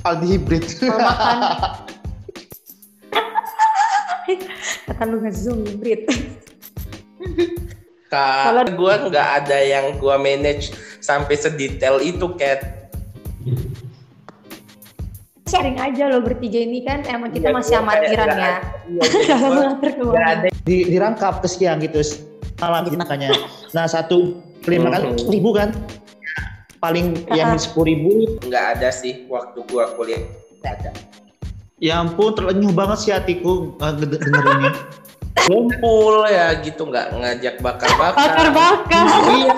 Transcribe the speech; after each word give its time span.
Aldi 0.00 0.26
hybrid. 0.30 0.64
Makan 0.80 1.38
kata 4.86 5.02
lu 5.04 5.16
nggak 5.20 5.34
zoom 5.34 5.60
hybrid. 5.66 6.06
Kalau 8.10 8.64
gue 8.64 8.94
nggak 9.06 9.28
ada 9.38 9.58
yang 9.60 9.84
gue 9.96 10.16
manage 10.16 10.72
sampai 10.98 11.34
sedetail 11.34 12.00
itu, 12.00 12.26
Cat. 12.34 12.60
Sharing 15.46 15.76
aja 15.76 16.06
lo 16.06 16.22
bertiga 16.22 16.58
ini 16.58 16.80
kan 16.80 17.02
emang 17.04 17.30
kita 17.30 17.50
Iya, 17.50 17.52
masih 17.52 17.74
gua 17.74 17.82
amatiran 17.84 18.28
ya. 18.30 18.54
Dalam 19.26 19.50
mengatur 19.52 19.90
keuangan. 19.92 20.36
di, 20.62 20.76
dirangkap 20.86 21.34
ke 21.42 21.48
siang 21.50 21.82
gitu 21.82 21.98
malam 22.56 22.86
gitu 22.86 22.94
makanya. 22.94 23.34
Nah 23.70 23.84
satu 23.84 24.38
kelima 24.62 24.90
kan 24.90 25.10
Mhm. 25.10 25.26
ribu 25.26 25.50
kan 25.50 25.74
paling 26.80 27.28
yang 27.30 27.54
sepuluh 27.60 27.94
ribu. 27.94 28.10
Nggak 28.42 28.64
ada 28.76 28.88
sih 28.90 29.28
waktu 29.28 29.62
gua 29.68 29.92
kuliah. 29.94 30.24
Nggak 30.60 30.72
ada. 30.80 30.90
Ya 31.80 32.00
ampun 32.00 32.36
terlenyuh 32.36 32.72
banget 32.72 32.98
sih 33.04 33.12
hatiku 33.12 33.76
uh, 33.78 33.92
ngede- 33.94 34.20
dengerinnya. 34.20 34.72
Ngumpul 35.48 36.26
ya 36.28 36.52
gitu 36.60 36.84
nggak 36.90 37.16
ngajak 37.16 37.54
bakar-bakar. 37.64 38.18
Bakar-bakar. 38.18 39.04
iya 39.38 39.54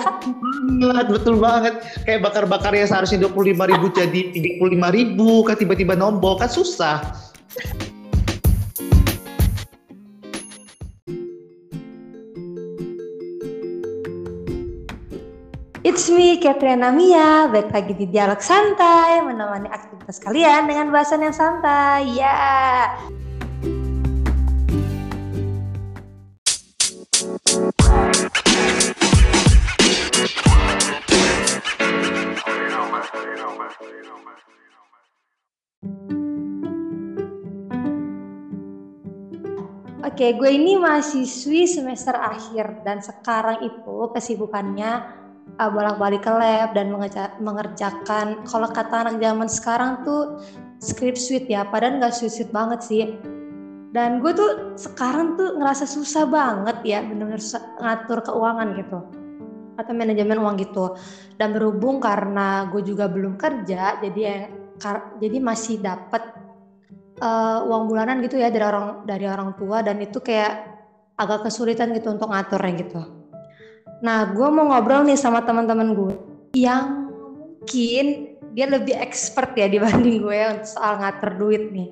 banget 0.82 1.06
betul 1.10 1.34
banget. 1.40 1.74
Kayak 2.04 2.20
bakar-bakar 2.28 2.70
yang 2.76 2.86
seharusnya 2.86 3.26
dua 3.26 3.32
puluh 3.32 3.50
lima 3.56 3.66
ribu 3.66 3.90
jadi 3.90 4.30
tiga 4.30 4.60
puluh 4.60 4.76
lima 4.78 4.92
ribu 4.92 5.42
kan 5.42 5.56
tiba-tiba 5.58 5.96
nombol 5.96 6.38
kan 6.38 6.46
susah 6.46 7.02
It's 15.92 16.08
me, 16.08 16.40
Katrina 16.40 16.88
Mia. 16.88 17.52
Baik 17.52 17.68
lagi 17.68 17.92
di 17.92 18.08
Dialog 18.08 18.40
Santai, 18.40 19.20
menemani 19.20 19.68
aktivitas 19.68 20.24
kalian 20.24 20.64
dengan 20.64 20.88
bahasan 20.88 21.20
yang 21.20 21.36
santai. 21.36 22.16
Ya. 22.16 22.96
Oke, 40.00 40.40
gue 40.40 40.50
ini 40.56 40.80
mahasiswi 40.80 41.68
semester 41.68 42.16
akhir 42.16 42.80
dan 42.80 43.04
sekarang 43.04 43.60
itu 43.60 44.08
kesibukannya 44.16 45.20
uh, 45.60 45.70
bolak-balik 45.70 46.24
ke 46.24 46.32
lab 46.32 46.72
dan 46.74 46.90
mengerjakan 47.40 48.42
kalau 48.48 48.68
kata 48.68 48.94
anak 49.06 49.16
zaman 49.20 49.48
sekarang 49.48 49.92
tuh 50.06 50.40
script 50.82 51.20
suite 51.20 51.46
ya, 51.46 51.62
padahal 51.68 52.02
nggak 52.02 52.14
suite 52.14 52.50
banget 52.50 52.80
sih. 52.82 53.04
Dan 53.92 54.24
gue 54.24 54.32
tuh 54.32 54.72
sekarang 54.80 55.36
tuh 55.36 55.60
ngerasa 55.60 55.84
susah 55.84 56.24
banget 56.24 56.80
ya 56.80 56.98
bener-bener 57.04 57.36
susah 57.44 57.60
ngatur 57.76 58.24
keuangan 58.24 58.72
gitu 58.72 58.98
atau 59.76 59.92
manajemen 59.92 60.40
uang 60.40 60.56
gitu. 60.60 60.96
Dan 61.36 61.52
berhubung 61.52 62.00
karena 62.00 62.64
gue 62.72 62.80
juga 62.80 63.08
belum 63.12 63.36
kerja, 63.36 64.00
jadi 64.00 64.20
ya, 64.20 64.36
kar- 64.80 65.20
jadi 65.20 65.36
masih 65.44 65.80
dapat 65.84 66.24
eh, 67.20 67.58
uang 67.68 67.86
bulanan 67.86 68.24
gitu 68.24 68.40
ya 68.40 68.48
dari 68.48 68.64
orang 68.64 69.04
dari 69.04 69.28
orang 69.28 69.54
tua 69.54 69.84
dan 69.84 70.00
itu 70.00 70.18
kayak 70.18 70.58
agak 71.14 71.46
kesulitan 71.46 71.92
gitu 71.92 72.10
untuk 72.10 72.32
ngaturnya 72.32 72.72
gitu. 72.80 73.21
Nah, 74.02 74.34
gue 74.34 74.48
mau 74.50 74.66
ngobrol 74.66 75.06
nih 75.06 75.14
sama 75.14 75.46
teman-teman 75.46 75.94
gue 75.94 76.14
yang 76.58 77.06
mungkin 77.06 78.34
dia 78.50 78.66
lebih 78.66 78.98
expert 78.98 79.54
ya 79.54 79.70
dibanding 79.70 80.18
gue 80.26 80.34
ya 80.34 80.58
soal 80.66 80.98
ngatur 80.98 81.38
duit 81.38 81.70
nih. 81.70 81.86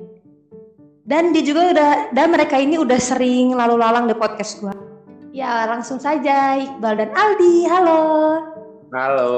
Dan 1.06 1.30
dia 1.30 1.42
juga 1.46 1.70
udah, 1.70 1.90
dan 2.10 2.34
mereka 2.34 2.58
ini 2.58 2.82
udah 2.82 2.98
sering 2.98 3.54
lalu 3.54 3.78
lalang 3.78 4.10
di 4.10 4.14
podcast 4.18 4.58
gue. 4.58 4.74
Ya 5.30 5.70
langsung 5.70 6.02
saja 6.02 6.58
Iqbal 6.58 6.98
dan 6.98 7.10
Aldi, 7.14 7.70
halo. 7.70 8.02
halo 8.90 9.34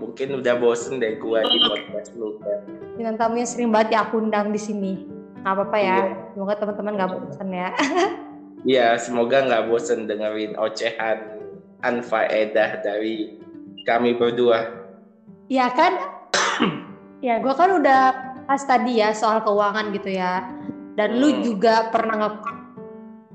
mungkin 0.00 0.40
udah 0.40 0.56
bosen 0.56 0.96
deh 0.96 1.20
gua 1.20 1.44
di 1.44 1.58
podcast 1.68 2.16
lu. 2.16 2.40
Bintang 2.96 3.20
tamunya 3.20 3.44
sering 3.44 3.68
banget 3.68 3.92
ya 3.92 4.08
aku 4.08 4.24
undang 4.24 4.56
di 4.56 4.58
sini. 4.58 5.04
Gak 5.44 5.52
apa-apa 5.52 5.76
ya, 5.76 5.84
Iya. 5.84 6.32
semoga 6.32 6.54
teman-teman 6.56 6.92
gak 6.96 7.10
bosan 7.12 7.48
ya. 7.52 7.68
Iya, 8.66 8.86
semoga 8.98 9.36
nggak 9.46 9.64
bosen 9.70 10.10
dengerin 10.10 10.58
ocehan 10.58 11.37
anfaedah 11.82 12.82
dari 12.82 13.38
kami 13.86 14.18
berdua. 14.18 14.66
Ya 15.48 15.70
kan? 15.72 15.96
ya 17.26 17.40
gue 17.40 17.54
kan 17.54 17.70
udah 17.78 18.00
pas 18.44 18.62
tadi 18.64 19.00
ya 19.00 19.14
soal 19.14 19.40
keuangan 19.42 19.94
gitu 19.94 20.12
ya. 20.12 20.44
Dan 20.98 21.22
lu 21.22 21.30
Hmm. 21.30 21.42
juga 21.46 21.88
pernah 21.94 22.16
nge 22.18 22.30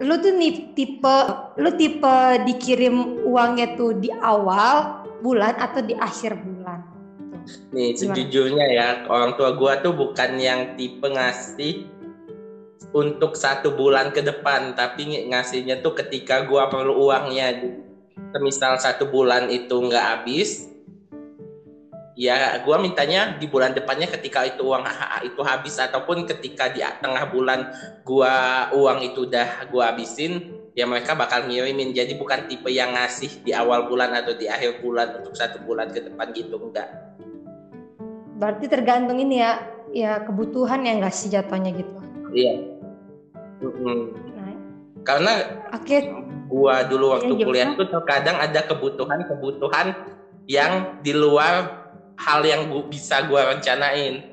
lu 0.04 0.20
tuh 0.20 0.34
nih 0.36 0.74
tipe 0.76 1.18
lu 1.62 1.70
tipe 1.78 2.16
dikirim 2.44 3.24
uangnya 3.24 3.78
tuh 3.78 3.94
di 3.96 4.10
awal 4.12 5.06
bulan 5.24 5.56
atau 5.56 5.80
di 5.80 5.96
akhir 5.96 6.36
bulan. 6.44 6.84
Nih, 7.72 7.96
Gimana? 7.96 8.00
sejujurnya 8.16 8.68
ya, 8.72 8.88
orang 9.08 9.36
tua 9.36 9.56
gua 9.56 9.80
tuh 9.80 9.96
bukan 9.96 10.40
yang 10.40 10.76
tipe 10.80 11.04
ngasih 11.04 11.88
untuk 12.92 13.36
satu 13.36 13.76
bulan 13.76 14.12
ke 14.12 14.24
depan, 14.24 14.76
tapi 14.76 15.08
ng- 15.08 15.32
ngasihnya 15.32 15.80
tuh 15.84 15.96
ketika 15.96 16.44
gua 16.48 16.68
perlu 16.68 17.10
uangnya. 17.10 17.64
Misal 18.42 18.82
satu 18.82 19.06
bulan 19.06 19.46
itu 19.48 19.78
nggak 19.78 20.06
habis, 20.18 20.66
ya 22.18 22.58
gua 22.66 22.82
mintanya 22.82 23.30
di 23.38 23.46
bulan 23.46 23.74
depannya 23.74 24.10
ketika 24.10 24.46
itu 24.46 24.66
uang 24.66 24.84
ha- 24.86 25.22
itu 25.22 25.38
habis 25.46 25.78
ataupun 25.78 26.26
ketika 26.26 26.70
di 26.70 26.82
tengah 27.02 27.30
bulan 27.30 27.70
gua 28.02 28.68
uang 28.74 29.06
itu 29.06 29.30
udah 29.30 29.70
gua 29.70 29.94
habisin, 29.94 30.42
ya 30.74 30.90
mereka 30.90 31.14
bakal 31.14 31.46
ngirimin. 31.46 31.94
Jadi 31.94 32.18
bukan 32.18 32.46
tipe 32.50 32.74
yang 32.74 32.98
ngasih 32.98 33.42
di 33.46 33.54
awal 33.54 33.86
bulan 33.86 34.10
atau 34.18 34.34
di 34.34 34.50
akhir 34.50 34.82
bulan 34.82 35.14
untuk 35.14 35.38
satu 35.38 35.62
bulan 35.62 35.94
ke 35.94 36.02
depan 36.02 36.34
gitu 36.34 36.58
enggak. 36.58 36.90
Berarti 38.42 38.66
tergantung 38.66 39.22
ini 39.22 39.40
ya 39.40 39.62
ya 39.94 40.12
kebutuhan 40.26 40.82
yang 40.84 41.06
gak 41.06 41.14
sih 41.14 41.30
jatuhnya 41.30 41.70
gitu. 41.72 42.02
Iya. 42.34 42.54
Mm-mm. 43.62 44.00
Nah, 44.36 44.54
Karena 45.06 45.32
oke 45.72 45.96
gua 46.54 46.86
dulu 46.86 47.18
waktu 47.18 47.34
gimana? 47.34 47.46
kuliah 47.50 47.68
tuh 47.74 47.90
terkadang 47.90 48.38
ada 48.38 48.62
kebutuhan-kebutuhan 48.70 49.98
yang 50.46 51.02
di 51.02 51.18
luar 51.18 51.90
hal 52.22 52.46
yang 52.46 52.70
gua, 52.70 52.86
bisa 52.86 53.26
gua 53.26 53.58
rencanain. 53.58 54.30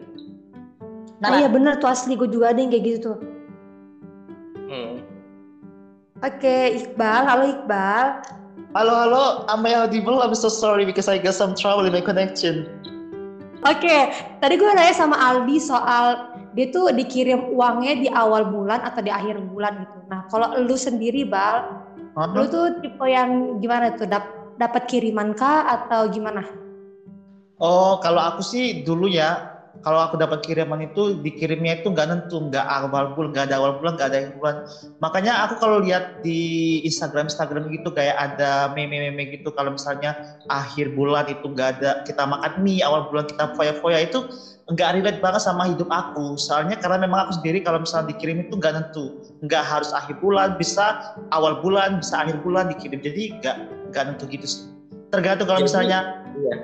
Oh 1.25 1.33
iya 1.37 1.49
bener 1.49 1.81
tuh 1.81 1.89
asli 1.89 2.17
gue 2.17 2.29
juga 2.33 2.53
ada 2.53 2.61
yang 2.65 2.73
kayak 2.73 2.85
gitu 2.85 2.99
tuh. 3.13 3.19
Hmm. 4.73 5.05
Oke 6.25 6.81
Iqbal, 6.81 7.23
halo 7.29 7.45
Iqbal. 7.49 8.07
halo 8.71 8.95
halo 8.95 9.25
am 9.51 9.67
I 9.67 9.75
audible 9.83 10.23
I'm 10.23 10.35
so 10.39 10.47
sorry 10.47 10.87
because 10.87 11.11
I 11.11 11.19
got 11.19 11.35
some 11.35 11.59
trouble 11.59 11.91
in 11.91 11.93
my 11.95 12.03
connection 12.03 12.71
Oke, 13.61 14.09
tadi 14.41 14.57
gue 14.57 14.73
nanya 14.73 14.97
sama 14.97 15.21
Aldi 15.21 15.61
soal 15.61 16.17
dia 16.57 16.73
tuh 16.73 16.89
dikirim 16.97 17.53
uangnya 17.53 17.93
di 17.93 18.09
awal 18.09 18.49
bulan 18.49 18.81
atau 18.81 19.05
di 19.05 19.13
akhir 19.13 19.37
bulan 19.53 19.85
gitu. 19.85 20.01
Nah, 20.09 20.25
kalau 20.33 20.57
lu 20.65 20.81
sendiri 20.81 21.29
Bal, 21.29 21.69
lu 22.29 22.45
tuh 22.53 22.67
tipe 22.85 23.07
yang 23.09 23.57
gimana 23.63 23.97
tuh? 23.97 24.05
Dap 24.05 24.57
dapat 24.61 24.85
kiriman 24.93 25.33
kah 25.33 25.65
atau 25.65 26.13
gimana? 26.13 26.45
Oh, 27.61 28.01
kalau 28.01 28.21
aku 28.21 28.41
sih 28.45 28.85
dulu 28.85 29.09
ya, 29.09 29.50
kalau 29.81 30.01
aku 30.05 30.21
dapat 30.21 30.45
kiriman 30.45 30.85
itu 30.85 31.17
dikirimnya 31.25 31.81
itu 31.81 31.89
nggak 31.89 32.09
nentu, 32.09 32.37
nggak 32.53 32.65
awal 32.69 33.17
bulan, 33.17 33.29
nggak 33.33 33.45
ada 33.49 33.57
awal 33.57 33.73
bulan, 33.81 33.93
nggak 33.97 34.09
ada 34.13 34.17
akhir 34.21 34.33
bulan. 34.37 34.55
Makanya 35.01 35.33
aku 35.49 35.55
kalau 35.57 35.81
lihat 35.81 36.21
di 36.21 36.41
Instagram 36.85 37.33
Instagram 37.33 37.73
gitu 37.73 37.89
kayak 37.93 38.17
ada 38.17 38.69
meme-meme 38.77 39.29
gitu 39.33 39.49
kalau 39.57 39.73
misalnya 39.75 40.17
akhir 40.53 40.93
bulan 40.93 41.29
itu 41.33 41.47
nggak 41.49 41.69
ada 41.81 41.91
kita 42.05 42.23
makan 42.29 42.53
mie, 42.61 42.85
awal 42.85 43.09
bulan 43.09 43.25
kita 43.25 43.57
foya-foya 43.57 44.05
itu 44.05 44.21
nggak 44.71 45.01
relate 45.01 45.21
banget 45.25 45.43
sama 45.43 45.67
hidup 45.67 45.89
aku. 45.89 46.37
Soalnya 46.37 46.77
karena 46.79 47.01
memang 47.01 47.27
aku 47.27 47.41
sendiri 47.41 47.65
kalau 47.65 47.83
misalnya 47.83 48.13
dikirim 48.13 48.45
itu 48.45 48.55
nggak 48.55 48.73
nentu, 48.77 49.17
nggak 49.43 49.65
harus 49.65 49.91
akhir 49.97 50.21
bulan, 50.21 50.55
bisa 50.61 51.01
awal 51.33 51.59
bulan, 51.59 51.99
bisa 51.99 52.21
akhir 52.21 52.39
bulan 52.45 52.69
dikirim. 52.71 53.01
Jadi 53.01 53.41
nggak 53.41 53.57
nggak 53.91 54.05
nentu 54.13 54.25
gitu 54.31 54.47
sih. 54.47 54.63
Tergantung 55.11 55.51
kalau 55.51 55.67
misalnya 55.67 56.21
Iya. 56.41 56.57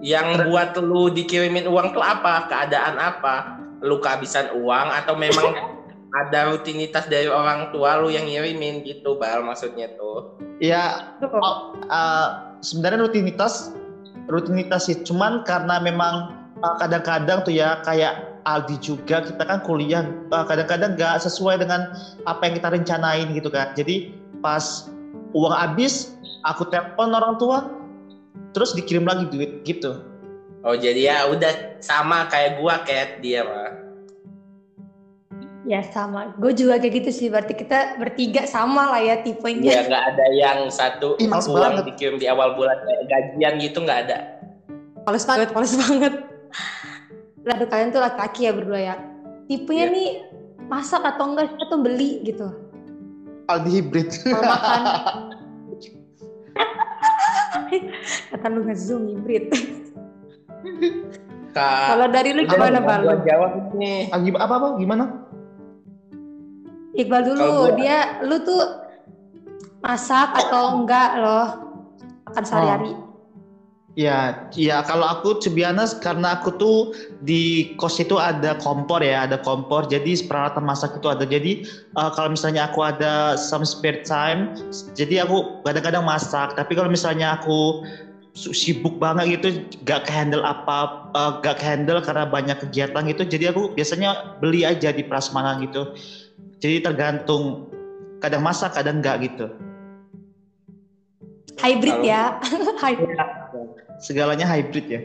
Yang 0.00 0.48
buat 0.48 0.72
lu 0.80 1.12
dikirimin 1.12 1.68
uang 1.68 1.92
tuh 1.92 2.00
apa? 2.00 2.48
Keadaan 2.48 2.96
apa? 2.96 3.60
Lu 3.84 4.00
kehabisan 4.00 4.52
uang 4.56 4.88
atau 4.96 5.16
memang 5.16 5.52
ada 6.24 6.50
rutinitas 6.50 7.06
dari 7.06 7.30
orang 7.30 7.70
tua 7.70 8.00
lu 8.00 8.10
yang 8.10 8.26
ngirimin 8.26 8.82
gitu, 8.82 9.14
Bal 9.20 9.44
maksudnya 9.46 9.86
tuh. 9.94 10.26
ya 10.60 11.14
Oh, 11.24 11.72
uh, 11.88 12.50
sebenarnya 12.60 13.08
rutinitas 13.08 13.72
rutinitas 14.28 14.86
sih 14.86 14.96
cuman 15.02 15.42
karena 15.42 15.80
memang 15.82 16.36
uh, 16.60 16.76
kadang-kadang 16.78 17.42
tuh 17.42 17.54
ya 17.56 17.80
kayak 17.82 18.30
Aldi 18.44 18.80
juga 18.80 19.20
kita 19.20 19.42
kan 19.44 19.60
kuliah 19.64 20.06
uh, 20.32 20.44
kadang-kadang 20.46 20.96
nggak 20.96 21.20
sesuai 21.24 21.60
dengan 21.60 21.90
apa 22.24 22.40
yang 22.48 22.54
kita 22.56 22.68
rencanain 22.72 23.26
gitu 23.32 23.48
kan 23.48 23.72
jadi 23.74 24.12
pas 24.40 24.88
uang 25.34 25.52
habis 25.52 26.14
aku 26.46 26.64
telepon 26.68 27.12
orang 27.12 27.36
tua 27.36 27.64
terus 28.50 28.72
dikirim 28.72 29.04
lagi 29.04 29.24
duit 29.26 29.50
gitu 29.62 30.00
Oh 30.60 30.76
jadi 30.76 31.00
ya 31.08 31.18
udah 31.24 31.80
sama 31.80 32.28
kayak 32.28 32.60
gua 32.60 32.84
kayak 32.84 33.16
dia 33.24 33.40
mah. 33.40 33.72
Ya 35.64 35.80
sama, 35.84 36.28
gue 36.36 36.52
juga 36.52 36.76
kayak 36.76 37.00
gitu 37.00 37.10
sih. 37.12 37.26
Berarti 37.32 37.56
kita 37.56 37.96
bertiga 37.96 38.44
sama 38.44 38.92
lah 38.92 39.00
ya 39.00 39.16
tipenya. 39.24 39.72
Ya 39.72 39.80
nggak 39.88 40.04
ada 40.12 40.26
yang 40.36 40.58
satu 40.68 41.16
Ih, 41.16 41.28
uang 41.32 41.56
banget. 41.56 41.84
dikirim 41.96 42.16
di 42.20 42.28
awal 42.28 42.52
bulan 42.56 42.76
kayak 42.76 43.02
gajian 43.08 43.54
gitu 43.56 43.78
nggak 43.80 44.00
ada. 44.08 44.18
Males 45.08 45.24
banget, 45.24 45.48
males 45.52 45.74
banget. 45.76 46.12
Lalu 47.40 47.64
kalian 47.64 47.88
tuh 47.92 48.02
laki-laki 48.04 48.40
ya 48.44 48.52
berdua 48.52 48.80
ya. 48.80 48.94
Tipenya 49.48 49.84
Iya. 49.88 49.94
nih 49.96 50.08
masak 50.68 51.02
atau 51.08 51.24
enggak 51.32 51.56
atau 51.56 51.80
beli 51.80 52.20
gitu. 52.20 52.52
Aldi 53.48 53.80
hybrid. 53.80 54.08
Kalau 54.28 54.44
makan. 54.44 54.80
Kata 58.34 58.46
lu 58.50 58.60
nge-zoom 58.66 59.02
hybrid. 59.14 59.50
Kalau 61.54 62.06
dari 62.10 62.30
lu 62.30 62.46
gimana, 62.46 62.78
Bal? 62.78 63.02
gua 63.02 63.16
jawab 63.26 63.52
nih. 63.74 64.10
Ah, 64.14 64.20
apa 64.20 64.54
apa 64.54 64.68
gimana? 64.78 65.04
Iqbal 66.94 67.22
dulu, 67.26 67.46
gua- 67.70 67.76
dia 67.78 67.98
lu 68.22 68.36
tuh 68.42 68.62
masak 69.80 70.36
atau 70.36 70.78
enggak 70.82 71.10
loh 71.18 71.48
makan 72.28 72.44
sehari-hari? 72.46 72.92
Ya, 74.00 74.48
ya 74.56 74.80
kalau 74.80 75.04
aku 75.04 75.36
to 75.44 75.52
be 75.52 75.60
honest, 75.60 76.00
karena 76.00 76.32
aku 76.32 76.56
tuh 76.56 76.88
di 77.20 77.76
kos 77.76 78.00
itu 78.00 78.16
ada 78.16 78.56
kompor 78.56 79.04
ya, 79.04 79.28
ada 79.28 79.36
kompor. 79.36 79.84
Jadi 79.84 80.16
peralatan 80.24 80.64
masak 80.64 80.96
itu 80.96 81.12
ada. 81.12 81.28
Jadi 81.28 81.60
uh, 82.00 82.08
kalau 82.08 82.32
misalnya 82.32 82.64
aku 82.64 82.80
ada 82.80 83.36
some 83.36 83.60
spare 83.68 84.00
time, 84.00 84.56
jadi 84.96 85.28
aku 85.28 85.44
kadang-kadang 85.68 86.00
masak. 86.00 86.56
Tapi 86.56 86.72
kalau 86.72 86.88
misalnya 86.88 87.36
aku 87.36 87.84
sibuk 88.32 88.96
banget 88.96 89.36
gitu, 89.36 89.68
gak 89.84 90.08
ke 90.08 90.12
handle 90.16 90.40
apa, 90.48 91.04
uh, 91.12 91.36
gak 91.44 91.60
ke 91.60 91.64
handle 91.68 92.00
karena 92.00 92.24
banyak 92.24 92.56
kegiatan 92.56 93.04
gitu. 93.04 93.28
Jadi 93.28 93.52
aku 93.52 93.68
biasanya 93.76 94.40
beli 94.40 94.64
aja 94.64 94.96
di 94.96 95.04
prasmanan 95.04 95.60
gitu. 95.60 95.92
Jadi 96.64 96.80
tergantung, 96.80 97.68
kadang 98.24 98.40
masak, 98.40 98.72
kadang 98.72 99.04
enggak 99.04 99.28
gitu. 99.28 99.52
Hybrid 101.60 102.00
ya. 102.00 102.40
Hybrid. 102.82 103.29
Segalanya 104.00 104.48
hybrid 104.48 104.86
ya. 104.88 105.00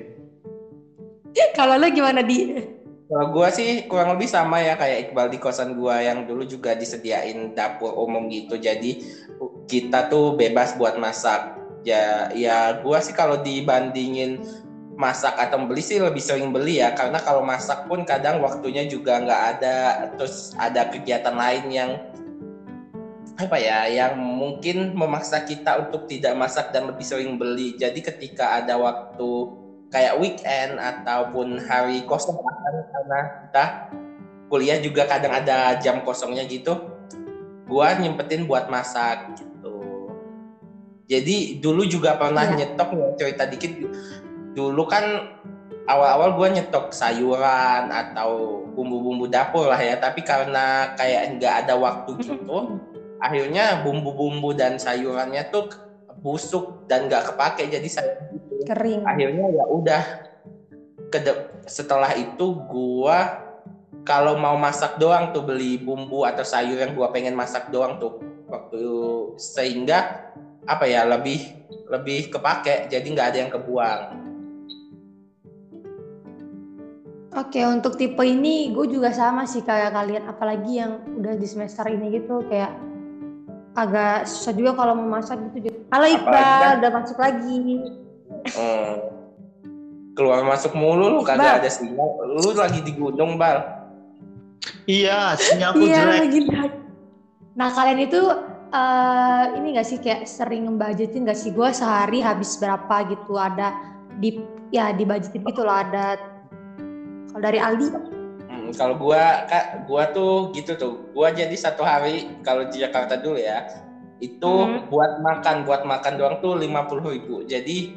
Kalau 1.56 1.76
lu 1.80 1.88
gimana 1.92 2.24
di? 2.24 2.64
Kalau 3.06 3.30
gua 3.30 3.54
sih 3.54 3.86
kurang 3.86 4.18
lebih 4.18 4.26
sama 4.26 4.60
ya 4.64 4.74
kayak 4.76 5.12
Iqbal 5.12 5.30
di 5.30 5.38
kosan 5.38 5.78
gua 5.78 6.02
yang 6.02 6.26
dulu 6.26 6.44
juga 6.48 6.74
disediain 6.74 7.54
dapur 7.54 7.94
umum 7.96 8.28
gitu. 8.32 8.58
Jadi 8.58 9.04
kita 9.70 10.10
tuh 10.10 10.34
bebas 10.34 10.74
buat 10.76 10.98
masak. 11.00 11.54
Ya 11.86 12.34
ya 12.34 12.82
gua 12.82 13.00
sih 13.04 13.14
kalau 13.14 13.40
dibandingin 13.40 14.42
masak 14.96 15.36
atau 15.36 15.60
beli 15.68 15.84
sih 15.84 16.00
lebih 16.00 16.24
sering 16.24 16.56
beli 16.56 16.80
ya 16.80 16.96
karena 16.96 17.20
kalau 17.20 17.44
masak 17.44 17.84
pun 17.86 18.08
kadang 18.08 18.40
waktunya 18.40 18.88
juga 18.88 19.20
nggak 19.20 19.42
ada 19.60 19.78
terus 20.16 20.56
ada 20.56 20.88
kegiatan 20.88 21.36
lain 21.36 21.66
yang 21.68 21.92
apa 23.36 23.60
ya 23.60 23.84
yang 23.92 24.16
mungkin 24.16 24.96
memaksa 24.96 25.44
kita 25.44 25.84
untuk 25.84 26.08
tidak 26.08 26.40
masak 26.40 26.72
dan 26.72 26.88
lebih 26.88 27.04
sering 27.04 27.36
beli. 27.36 27.76
Jadi 27.76 28.00
ketika 28.00 28.64
ada 28.64 28.80
waktu 28.80 29.30
kayak 29.92 30.16
weekend 30.20 30.80
ataupun 30.80 31.60
hari 31.68 32.08
kosong 32.08 32.36
karena 32.92 33.20
kita 33.44 33.64
kuliah 34.48 34.80
juga 34.80 35.04
kadang 35.04 35.36
ada 35.36 35.76
jam 35.80 36.00
kosongnya 36.00 36.48
gitu 36.48 36.80
gua 37.68 37.98
nyempetin 38.00 38.48
buat 38.48 38.72
masak 38.72 39.28
gitu. 39.36 39.76
Jadi 41.06 41.60
dulu 41.60 41.84
juga 41.86 42.16
pernah 42.16 42.48
Iya. 42.48 42.66
nyetok 42.66 42.90
ya 42.96 43.08
cerita 43.20 43.44
dikit. 43.46 43.72
Dulu 44.56 44.84
kan 44.88 45.04
awal-awal 45.86 46.34
gua 46.40 46.48
nyetok 46.56 46.96
sayuran 46.96 47.92
atau 47.92 48.64
bumbu-bumbu 48.76 49.28
dapur 49.28 49.68
lah 49.72 49.80
ya 49.80 49.96
tapi 49.96 50.24
karena 50.24 50.92
kayak 50.96 51.40
nggak 51.40 51.54
ada 51.66 51.74
waktu 51.80 52.12
gitu 52.20 52.80
akhirnya 53.20 53.84
bumbu-bumbu 53.86 54.52
dan 54.56 54.76
sayurannya 54.76 55.48
tuh 55.52 55.72
busuk 56.20 56.90
dan 56.90 57.06
nggak 57.06 57.34
kepake 57.34 57.70
jadi 57.70 57.88
saya 57.88 58.12
Kering. 58.66 59.06
akhirnya 59.06 59.48
ya 59.54 59.66
udah 59.70 60.04
setelah 61.70 62.12
itu 62.18 62.60
gua 62.68 63.46
kalau 64.04 64.38
mau 64.38 64.58
masak 64.60 64.98
doang 65.00 65.32
tuh 65.32 65.46
beli 65.46 65.80
bumbu 65.80 66.28
atau 66.28 66.44
sayur 66.44 66.76
yang 66.76 66.98
gua 66.98 67.14
pengen 67.14 67.38
masak 67.38 67.70
doang 67.72 68.02
tuh 68.02 68.20
waktu 68.50 68.84
sehingga 69.38 70.32
apa 70.66 70.86
ya 70.90 71.06
lebih 71.06 71.46
lebih 71.94 72.34
kepake 72.34 72.90
jadi 72.90 73.06
nggak 73.06 73.28
ada 73.32 73.38
yang 73.38 73.52
kebuang 73.54 74.26
Oke, 77.36 77.60
untuk 77.68 78.00
tipe 78.00 78.24
ini 78.24 78.72
gue 78.72 78.88
juga 78.88 79.12
sama 79.12 79.44
sih 79.44 79.60
kayak 79.60 79.92
kalian, 79.92 80.24
apalagi 80.24 80.80
yang 80.80 81.04
udah 81.20 81.36
di 81.36 81.44
semester 81.44 81.84
ini 81.92 82.16
gitu 82.16 82.48
kayak 82.48 82.72
agak 83.76 84.26
susah 84.26 84.54
juga 84.56 84.72
kalau 84.74 84.96
mau 84.96 85.20
masak 85.20 85.38
gitu. 85.54 85.70
Halo 85.92 86.08
Iqbal, 86.08 86.80
udah 86.82 86.92
masuk 86.92 87.18
lagi. 87.20 87.60
Hmm. 88.56 88.94
keluar 90.16 90.48
masuk 90.48 90.72
mulu 90.80 91.12
lu 91.12 91.20
kagak 91.28 91.60
ada 91.60 91.68
sinyal 91.68 92.08
lu 92.40 92.56
lagi 92.56 92.80
di 92.80 92.96
gunung 92.96 93.36
bal 93.36 93.68
Iya, 94.88 95.36
sinyalku 95.36 95.84
Iya 95.84 96.08
jelek. 96.08 96.20
lagi. 96.24 96.40
Nah 97.60 97.70
kalian 97.76 98.00
itu 98.00 98.22
eh, 98.72 99.44
ini 99.60 99.76
gak 99.76 99.88
sih 99.92 100.00
kayak 100.00 100.24
sering 100.24 100.72
ngebudgetin 100.72 101.28
gak 101.28 101.36
sih 101.36 101.52
gue 101.52 101.68
sehari 101.68 102.24
habis 102.24 102.56
berapa 102.56 103.12
gitu 103.12 103.36
ada 103.36 103.76
di 104.24 104.40
ya 104.72 104.96
dibudgetin 104.96 105.44
gitu 105.44 105.68
loh 105.68 105.84
ada 105.84 106.16
kalau 107.36 107.42
dari 107.44 107.60
Aldi 107.60 107.88
Hmm, 108.66 108.74
kalau 108.74 108.98
gua 108.98 109.46
kak 109.46 109.86
gua 109.86 110.10
tuh 110.10 110.50
gitu 110.58 110.74
tuh. 110.74 111.14
Gua 111.14 111.30
jadi 111.30 111.54
satu 111.54 111.86
hari 111.86 112.26
kalau 112.42 112.66
di 112.66 112.82
Jakarta 112.82 113.14
dulu 113.14 113.38
ya 113.38 113.70
itu 114.18 114.50
Hmm. 114.50 114.90
buat 114.90 115.22
makan 115.22 115.68
buat 115.70 115.86
makan 115.86 116.14
doang 116.18 116.36
tuh 116.42 116.58
lima 116.58 116.90
puluh 116.90 117.14
ribu. 117.14 117.46
Jadi 117.46 117.94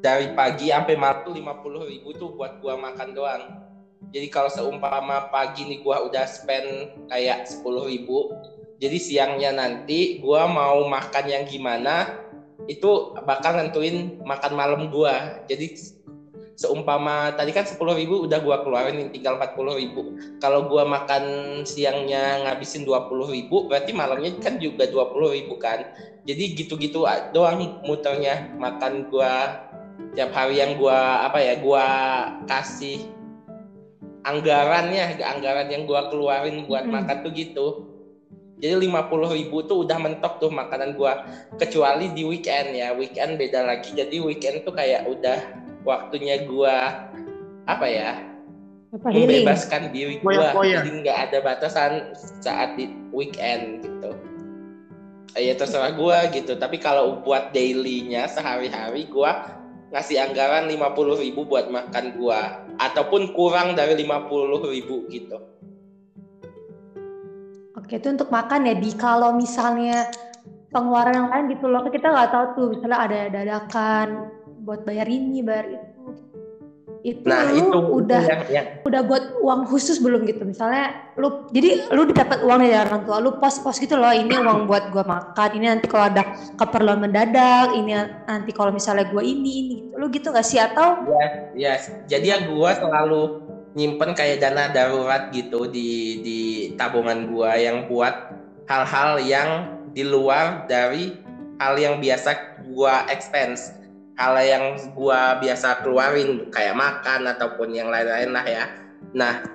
dari 0.00 0.32
pagi 0.32 0.72
sampai 0.72 0.96
malam 0.96 1.20
tuh 1.20 1.36
lima 1.36 1.58
puluh 1.60 1.84
ribu 1.84 2.16
tuh 2.16 2.32
buat 2.32 2.56
gua 2.64 2.80
makan 2.80 3.12
doang. 3.12 3.42
Jadi 4.08 4.32
kalau 4.32 4.48
seumpama 4.48 5.28
pagi 5.28 5.68
nih 5.68 5.84
gua 5.84 6.00
udah 6.00 6.24
spend 6.24 6.88
kayak 7.12 7.44
sepuluh 7.44 7.84
ribu 7.84 8.32
jadi 8.78 8.94
siangnya 8.94 9.50
nanti 9.50 10.22
gua 10.22 10.46
mau 10.46 10.86
makan 10.86 11.26
yang 11.26 11.42
gimana 11.42 12.14
itu 12.70 13.10
bakal 13.26 13.58
nentuin 13.58 14.14
makan 14.22 14.52
malam 14.54 14.86
gua. 14.86 15.42
Jadi 15.50 15.97
seumpama 16.58 17.30
tadi 17.38 17.54
kan 17.54 17.62
sepuluh 17.62 17.94
ribu 17.94 18.26
udah 18.26 18.42
gua 18.42 18.66
keluarin 18.66 19.14
tinggal 19.14 19.38
empat 19.38 19.54
puluh 19.54 19.78
ribu. 19.78 20.10
Kalau 20.42 20.66
gua 20.66 20.82
makan 20.82 21.22
siangnya 21.62 22.42
ngabisin 22.42 22.82
dua 22.82 23.06
puluh 23.06 23.30
ribu 23.30 23.70
berarti 23.70 23.94
malamnya 23.94 24.34
kan 24.42 24.58
juga 24.58 24.90
dua 24.90 25.06
puluh 25.06 25.30
ribu 25.30 25.54
kan. 25.54 25.86
Jadi 26.26 26.58
gitu-gitu 26.58 27.06
doang 27.30 27.78
muternya 27.86 28.50
makan 28.58 29.06
gua 29.06 29.62
tiap 30.18 30.34
hari 30.34 30.58
yang 30.58 30.74
gua 30.74 31.22
apa 31.22 31.38
ya 31.38 31.54
gua 31.62 31.86
kasih 32.50 33.06
anggarannya 34.26 35.14
anggaran 35.22 35.70
yang 35.70 35.86
gua 35.86 36.10
keluarin 36.10 36.66
buat 36.66 36.82
Mm-mm. 36.84 37.06
makan 37.06 37.16
tuh 37.22 37.32
gitu. 37.38 37.66
Jadi 38.58 38.74
lima 38.90 39.06
puluh 39.06 39.30
ribu 39.30 39.62
tuh 39.62 39.86
udah 39.86 39.94
mentok 40.02 40.42
tuh 40.42 40.50
makanan 40.50 40.98
gua. 40.98 41.22
Kecuali 41.54 42.10
di 42.10 42.26
weekend 42.26 42.74
ya 42.74 42.90
weekend 42.90 43.38
beda 43.38 43.62
lagi. 43.62 43.94
Jadi 43.94 44.18
weekend 44.18 44.66
tuh 44.66 44.74
kayak 44.74 45.06
udah 45.06 45.57
waktunya 45.86 46.46
gua 46.46 47.08
apa 47.68 47.86
ya 47.86 48.28
apa 48.88 49.12
membebaskan 49.12 49.92
diri 49.92 50.16
gua. 50.24 50.54
Foya-foya. 50.54 50.80
jadi 50.80 50.90
nggak 51.04 51.18
ada 51.28 51.38
batasan 51.44 51.92
saat 52.40 52.80
di 52.80 52.88
weekend 53.12 53.84
gitu. 53.84 54.10
Ya 55.36 55.54
terserah 55.54 55.92
gua 55.92 56.26
gitu. 56.32 56.56
Tapi 56.56 56.80
kalau 56.80 57.20
buat 57.20 57.52
dailynya 57.52 58.26
sehari-hari 58.32 59.06
gua 59.12 59.60
ngasih 59.92 60.20
anggaran 60.20 60.68
50.000 60.68 61.24
ribu 61.24 61.44
buat 61.44 61.68
makan 61.68 62.16
gua. 62.16 62.64
Ataupun 62.80 63.36
kurang 63.36 63.76
dari 63.76 63.92
50.000 64.00 64.72
ribu 64.72 65.04
gitu. 65.12 65.38
Oke 67.76 68.00
itu 68.00 68.08
untuk 68.08 68.32
makan 68.32 68.68
ya 68.68 68.74
di 68.76 68.90
kalau 68.96 69.36
misalnya 69.36 70.08
pengeluaran 70.72 71.14
yang 71.14 71.28
lain 71.32 71.44
gitu 71.56 71.66
loh 71.68 71.84
kita 71.88 72.08
nggak 72.08 72.30
tahu 72.32 72.44
tuh. 72.56 72.66
Misalnya 72.72 72.98
ada 73.04 73.20
dadakan 73.32 74.37
buat 74.68 74.84
bayar 74.84 75.08
ini 75.08 75.40
bayar 75.40 75.80
itu. 75.80 76.12
Itu 76.98 77.24
nah 77.24 77.46
lu 77.46 77.56
itu 77.56 77.78
udah 78.04 78.22
yang, 78.26 78.42
yang 78.52 78.66
udah 78.84 79.00
buat 79.06 79.24
uang 79.40 79.70
khusus 79.70 79.96
belum 79.96 80.28
gitu? 80.28 80.44
Misalnya 80.44 81.08
lu 81.16 81.48
jadi 81.48 81.88
lu 81.88 82.04
dapat 82.12 82.44
uang 82.44 82.60
dari 82.60 82.76
orang 82.76 83.08
tua 83.08 83.16
lu 83.22 83.40
pos-pos 83.40 83.80
gitu 83.80 83.96
loh 83.96 84.12
ini 84.12 84.36
uang 84.36 84.68
buat 84.68 84.92
gua 84.92 85.08
makan 85.08 85.50
ini 85.56 85.72
nanti 85.72 85.88
kalau 85.88 86.12
ada 86.12 86.36
keperluan 86.60 87.00
mendadak 87.00 87.72
ini 87.72 87.96
nanti 88.28 88.50
kalau 88.52 88.74
misalnya 88.74 89.08
gua 89.08 89.24
ini 89.24 89.50
ini 89.64 89.74
gitu. 89.88 89.94
Lu 89.96 90.12
gitu 90.12 90.28
gak 90.34 90.44
sih? 90.44 90.60
Atau 90.60 91.08
ya 91.56 91.80
jadi 92.04 92.26
ya 92.28 92.38
gua 92.50 92.76
selalu 92.76 93.40
nyimpen 93.72 94.12
kayak 94.12 94.42
dana 94.44 94.68
darurat 94.68 95.32
gitu 95.32 95.70
di 95.70 96.20
di 96.20 96.40
tabungan 96.76 97.30
gua 97.30 97.56
yang 97.56 97.88
buat 97.88 98.36
hal-hal 98.68 99.22
yang 99.22 99.80
di 99.96 100.04
luar 100.04 100.68
dari 100.68 101.14
hal 101.62 101.78
yang 101.78 102.02
biasa 102.02 102.60
gua 102.68 103.06
expense 103.08 103.78
hal 104.18 104.34
yang 104.42 104.64
gua 104.98 105.38
biasa 105.38 105.86
keluarin 105.86 106.50
kayak 106.50 106.74
makan 106.74 107.30
ataupun 107.30 107.70
yang 107.70 107.86
lain-lain 107.86 108.34
lah 108.34 108.42
ya. 108.42 108.64
Nah, 109.14 109.46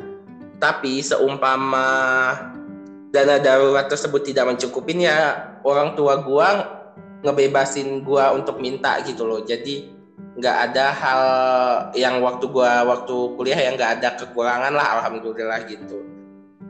tapi 0.58 1.04
seumpama 1.04 1.92
dana 3.12 3.38
darurat 3.44 3.92
tersebut 3.92 4.24
tidak 4.24 4.56
mencukupin 4.56 5.04
ya 5.04 5.52
orang 5.68 6.00
tua 6.00 6.24
gua 6.24 6.80
ngebebasin 7.28 8.08
gua 8.08 8.32
untuk 8.32 8.64
minta 8.64 9.04
gitu 9.04 9.28
loh. 9.28 9.44
Jadi 9.44 9.92
nggak 10.40 10.58
ada 10.72 10.86
hal 10.96 11.24
yang 11.94 12.24
waktu 12.24 12.48
gua 12.48 12.88
waktu 12.88 13.16
kuliah 13.36 13.60
yang 13.60 13.76
nggak 13.76 14.00
ada 14.00 14.10
kekurangan 14.16 14.72
lah 14.72 15.04
alhamdulillah 15.04 15.60
gitu. 15.68 16.08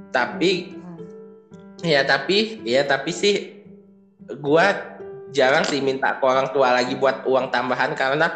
Tapi 0.10 0.82
ya 1.86 2.02
tapi 2.02 2.58
ya 2.66 2.82
tapi 2.90 3.14
sih 3.14 3.62
gua 4.42 4.98
jarang 5.34 5.66
sih 5.66 5.82
minta 5.82 6.22
ke 6.22 6.24
orang 6.24 6.54
tua 6.54 6.72
lagi 6.72 6.94
buat 6.96 7.26
uang 7.26 7.50
tambahan 7.50 7.98
karena 7.98 8.32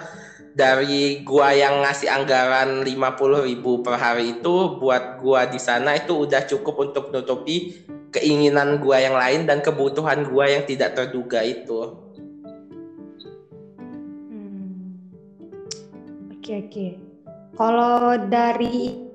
dari 0.57 1.21
gua 1.21 1.53
yang 1.53 1.85
ngasih 1.85 2.09
anggaran 2.09 2.81
50 2.81 3.45
ribu 3.45 3.85
per 3.85 4.01
hari 4.01 4.41
itu 4.41 4.81
buat 4.81 5.21
gua 5.21 5.45
di 5.45 5.61
sana 5.61 5.93
itu 5.93 6.25
udah 6.25 6.49
cukup 6.49 6.89
untuk 6.89 7.13
nutupi 7.13 7.85
keinginan 8.09 8.81
gua 8.81 8.97
yang 8.97 9.13
lain 9.13 9.45
dan 9.45 9.61
kebutuhan 9.61 10.25
gua 10.25 10.49
yang 10.49 10.65
tidak 10.65 10.97
terduga 10.97 11.45
itu. 11.45 11.93
Hmm. 14.33 15.05
Oke 16.33 16.53
oke. 16.65 16.87
Kalau 17.57 18.17
dari 18.29 19.05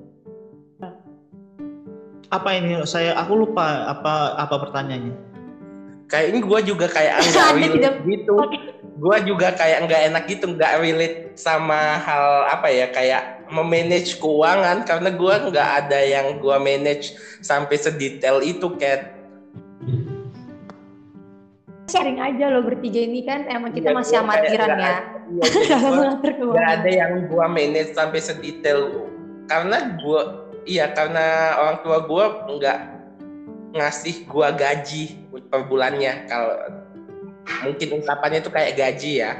Apa 2.33 2.57
ini? 2.57 2.81
Saya 2.89 3.13
aku 3.13 3.45
lupa 3.45 3.93
apa 3.93 4.41
apa 4.41 4.57
pertanyaannya. 4.57 5.32
Kayak 6.13 6.27
ini 6.29 6.39
gua 6.45 6.61
juga 6.61 6.87
kayak 6.93 7.15
enggak 7.25 7.49
relate 7.57 7.99
gitu. 8.05 8.35
Gua 9.01 9.17
juga 9.25 9.49
kayak 9.57 9.89
nggak 9.89 10.03
enak 10.13 10.25
gitu, 10.29 10.45
nggak 10.53 10.73
relate 10.79 11.17
sama 11.35 11.97
hal 12.05 12.53
apa 12.53 12.69
ya 12.69 12.87
kayak 12.93 13.49
memanage 13.49 14.21
keuangan 14.21 14.85
karena 14.85 15.09
gua 15.09 15.49
nggak 15.49 15.69
ada 15.85 16.01
yang 16.05 16.37
gua 16.37 16.61
manage 16.61 17.17
sampai 17.41 17.81
sedetail 17.81 18.45
itu 18.45 18.77
kayak 18.77 19.17
sharing 21.89 22.17
aja 22.17 22.49
loh 22.49 22.65
bertiga 22.65 23.01
ini 23.05 23.21
kan 23.27 23.45
emang 23.49 23.73
kita 23.73 23.93
Iya, 23.93 23.97
masih 23.97 24.17
gua 24.17 24.33
kayak 24.33 24.45
amatiran 24.49 24.71
ya. 24.81 24.97
Dalam 25.73 25.93
mengatur 25.97 26.33
nggak 26.33 26.41
keuangan. 26.41 26.77
ada 26.77 26.91
yang 26.93 27.13
gua 27.29 27.47
manage 27.49 27.91
sampai 27.93 28.21
sedetail 28.21 28.81
karena 29.49 29.77
gua 30.01 30.21
iya 30.65 30.89
karena 30.93 31.27
orang 31.61 31.77
tua 31.85 31.99
gua 32.05 32.25
nggak 32.49 32.79
ngasih 33.73 34.29
gua 34.29 34.53
gaji 34.53 35.29
per 35.49 35.67
bulannya. 35.67 36.29
Kalau 36.29 36.57
mungkin 37.67 37.89
ungkapannya 38.01 38.39
itu 38.45 38.51
kayak 38.53 38.73
gaji 38.77 39.13
ya. 39.25 39.33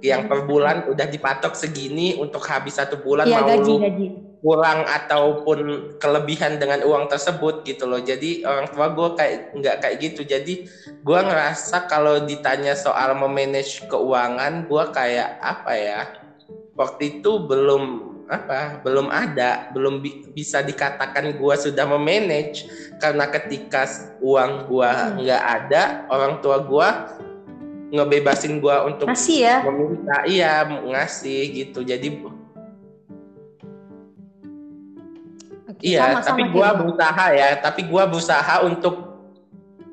Yang 0.00 0.32
per 0.32 0.40
bulan 0.48 0.88
udah 0.88 1.06
dipatok 1.12 1.52
segini 1.52 2.16
untuk 2.16 2.40
habis 2.48 2.80
satu 2.80 3.04
bulan 3.04 3.28
Iya 3.28 3.44
mau 3.44 3.48
gaji 3.52 3.68
lu 3.68 3.84
gaji. 3.84 4.06
kurang 4.40 4.88
ataupun 4.88 5.58
kelebihan 6.00 6.56
dengan 6.56 6.80
uang 6.88 7.12
tersebut 7.12 7.60
gitu 7.68 7.84
loh. 7.84 8.00
Jadi 8.00 8.40
orang 8.48 8.72
tua 8.72 8.88
gue 8.96 9.08
kayak 9.12 9.52
nggak 9.60 9.76
kayak 9.84 9.96
gitu. 10.00 10.24
Jadi 10.24 10.64
gue 11.04 11.20
ngerasa 11.20 11.84
kalau 11.84 12.24
ditanya 12.24 12.72
soal 12.72 13.12
memanage 13.12 13.84
keuangan 13.92 14.64
gue 14.64 14.84
kayak 14.96 15.36
apa 15.36 15.72
ya? 15.76 16.00
Waktu 16.80 17.20
itu 17.20 17.44
belum 17.44 18.09
apa 18.30 18.78
belum 18.80 19.10
ada 19.10 19.68
belum 19.70 19.98
bi- 19.98 20.30
bisa 20.30 20.62
dikatakan 20.62 21.34
gue 21.34 21.54
sudah 21.58 21.82
memanage 21.84 22.62
karena 22.96 23.26
ketika 23.26 23.90
uang 24.22 24.70
gue 24.70 24.86
Hmm. 24.86 25.18
nggak 25.18 25.42
ada 25.42 25.82
orang 26.06 26.38
tua 26.38 26.62
gue 26.62 26.88
ngebebasin 27.90 28.62
gue 28.62 28.76
untuk 28.86 29.10
Masih 29.10 29.42
ya. 29.42 29.56
meminta 29.66 30.22
iya 30.24 30.62
ngasih 30.62 31.40
gitu 31.52 31.82
jadi 31.82 32.06
Oke, 35.70 35.86
Iya, 35.86 36.12
sama-sama 36.12 36.28
tapi 36.28 36.42
kayak 36.42 36.52
gua 36.52 36.60
gua. 36.60 36.76
berusaha 36.76 37.26
ya, 37.32 37.48
tapi 37.56 37.80
gua 37.88 38.02
berusaha 38.04 38.54
untuk 38.62 38.94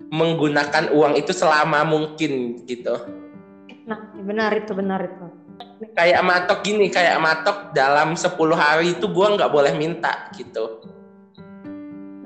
menggunakan 0.09 0.91
uang 0.91 1.13
itu 1.15 1.31
selama 1.31 1.87
mungkin 1.87 2.59
gitu. 2.65 2.91
Nah, 3.85 3.95
benar 4.19 4.51
itu 4.51 4.75
benar 4.75 4.99
itu. 4.99 5.25
Kayak 5.93 6.21
matok 6.25 6.59
gini, 6.65 6.89
kayak 6.89 7.17
matok 7.21 7.73
dalam 7.73 8.13
10 8.13 8.33
hari 8.53 8.97
itu 8.97 9.05
gua 9.09 9.33
nggak 9.37 9.53
boleh 9.53 9.73
minta 9.77 10.29
gitu. 10.33 10.81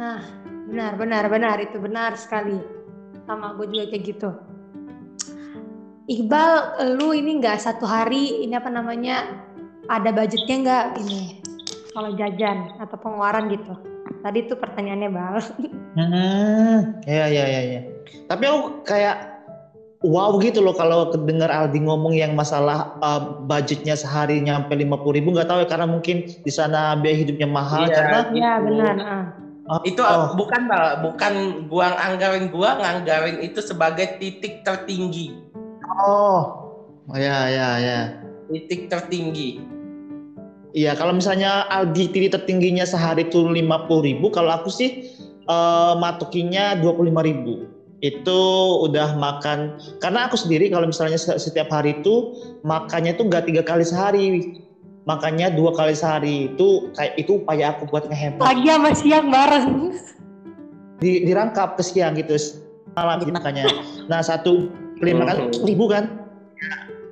Nah, 0.02 0.24
benar 0.72 0.98
benar 0.98 1.24
benar 1.30 1.56
itu 1.62 1.78
benar 1.78 2.18
sekali. 2.18 2.58
Sama 3.28 3.54
gue 3.54 3.70
juga 3.70 3.86
kayak 3.94 4.04
gitu. 4.04 4.30
Iqbal, 6.10 6.52
lu 6.98 7.14
ini 7.14 7.38
nggak 7.38 7.62
satu 7.62 7.86
hari 7.86 8.44
ini 8.44 8.58
apa 8.58 8.68
namanya 8.68 9.46
ada 9.88 10.10
budgetnya 10.12 10.56
nggak 10.66 10.86
ini 11.06 11.40
kalau 11.94 12.12
jajan 12.18 12.76
atau 12.82 12.98
pengeluaran 12.98 13.48
gitu? 13.54 13.78
Tadi 14.26 14.40
tuh 14.50 14.58
pertanyaannya 14.58 15.10
bal. 15.14 15.38
Hmm, 15.92 17.04
ya 17.04 17.26
ya 17.28 17.46
ya 17.48 17.62
ya. 17.78 17.82
Tapi 18.28 18.44
aku 18.48 18.84
kayak 18.88 19.31
wow 20.02 20.34
gitu 20.42 20.60
loh 20.66 20.74
kalau 20.74 21.14
kedengar 21.14 21.50
Aldi 21.54 21.86
ngomong 21.86 22.18
yang 22.18 22.34
masalah 22.34 22.98
uh, 23.06 23.42
budgetnya 23.46 23.94
sehari 23.94 24.42
nyampe 24.42 24.74
50 24.74 25.18
ribu 25.18 25.34
nggak 25.34 25.50
tahu 25.50 25.60
ya 25.62 25.68
karena 25.70 25.88
mungkin 25.88 26.26
di 26.26 26.52
sana 26.52 26.98
biaya 26.98 27.22
hidupnya 27.22 27.48
mahal 27.50 27.86
Iya. 27.86 27.96
karena 27.96 28.20
Iya 28.34 28.54
benar. 28.66 28.96
oh, 29.70 29.82
Itu 29.86 30.02
oh, 30.02 30.34
bukan 30.34 30.68
bukan 31.06 31.34
gua 31.70 31.94
anggarin 32.02 32.50
gua 32.50 32.82
nganggarin 32.82 33.46
itu 33.46 33.62
sebagai 33.62 34.18
titik 34.18 34.66
tertinggi. 34.66 35.38
oh 36.02 36.72
ya 37.14 37.48
ya 37.50 37.70
ya. 37.78 38.00
Titik 38.52 38.92
tertinggi. 38.92 39.64
Iya, 40.72 40.96
kalau 40.96 41.12
misalnya 41.12 41.68
Aldi 41.68 42.16
titik 42.16 42.32
tertingginya 42.32 42.88
sehari 42.88 43.28
itu 43.28 43.44
50 43.44 43.60
ribu, 44.08 44.32
kalau 44.32 44.56
aku 44.56 44.72
sih 44.72 45.04
eh, 45.44 45.94
matokinya 46.00 46.80
25 46.80 47.28
ribu. 47.28 47.71
Itu 48.02 48.42
udah 48.82 49.14
makan, 49.14 49.78
karena 50.02 50.26
aku 50.26 50.34
sendiri 50.34 50.74
kalau 50.74 50.90
misalnya 50.90 51.22
se- 51.22 51.38
setiap 51.38 51.70
hari 51.70 51.94
itu 51.94 52.26
makannya 52.66 53.14
tuh 53.14 53.30
nggak 53.30 53.46
tiga 53.46 53.62
kali 53.62 53.86
sehari, 53.86 54.42
makannya 55.06 55.54
dua 55.54 55.70
kali 55.70 55.94
sehari. 55.94 56.50
Itu 56.50 56.90
kayak 56.98 57.14
itu 57.22 57.38
upaya 57.38 57.78
aku 57.78 57.86
buat 57.86 58.10
ngehemat. 58.10 58.42
Pagi 58.42 58.66
sama 58.74 58.92
siang 58.98 59.30
bareng. 59.30 59.94
Di, 60.98 61.22
dirangkap 61.22 61.78
ke 61.78 61.86
siang 61.86 62.18
gitu, 62.18 62.34
malam 62.98 63.22
gitu 63.22 63.34
makanya. 63.34 63.70
Nah 64.10 64.26
satu 64.26 64.66
kali 64.98 65.14
makan 65.14 65.54
Mhm. 65.54 65.66
ribu 65.70 65.86
kan, 65.86 66.10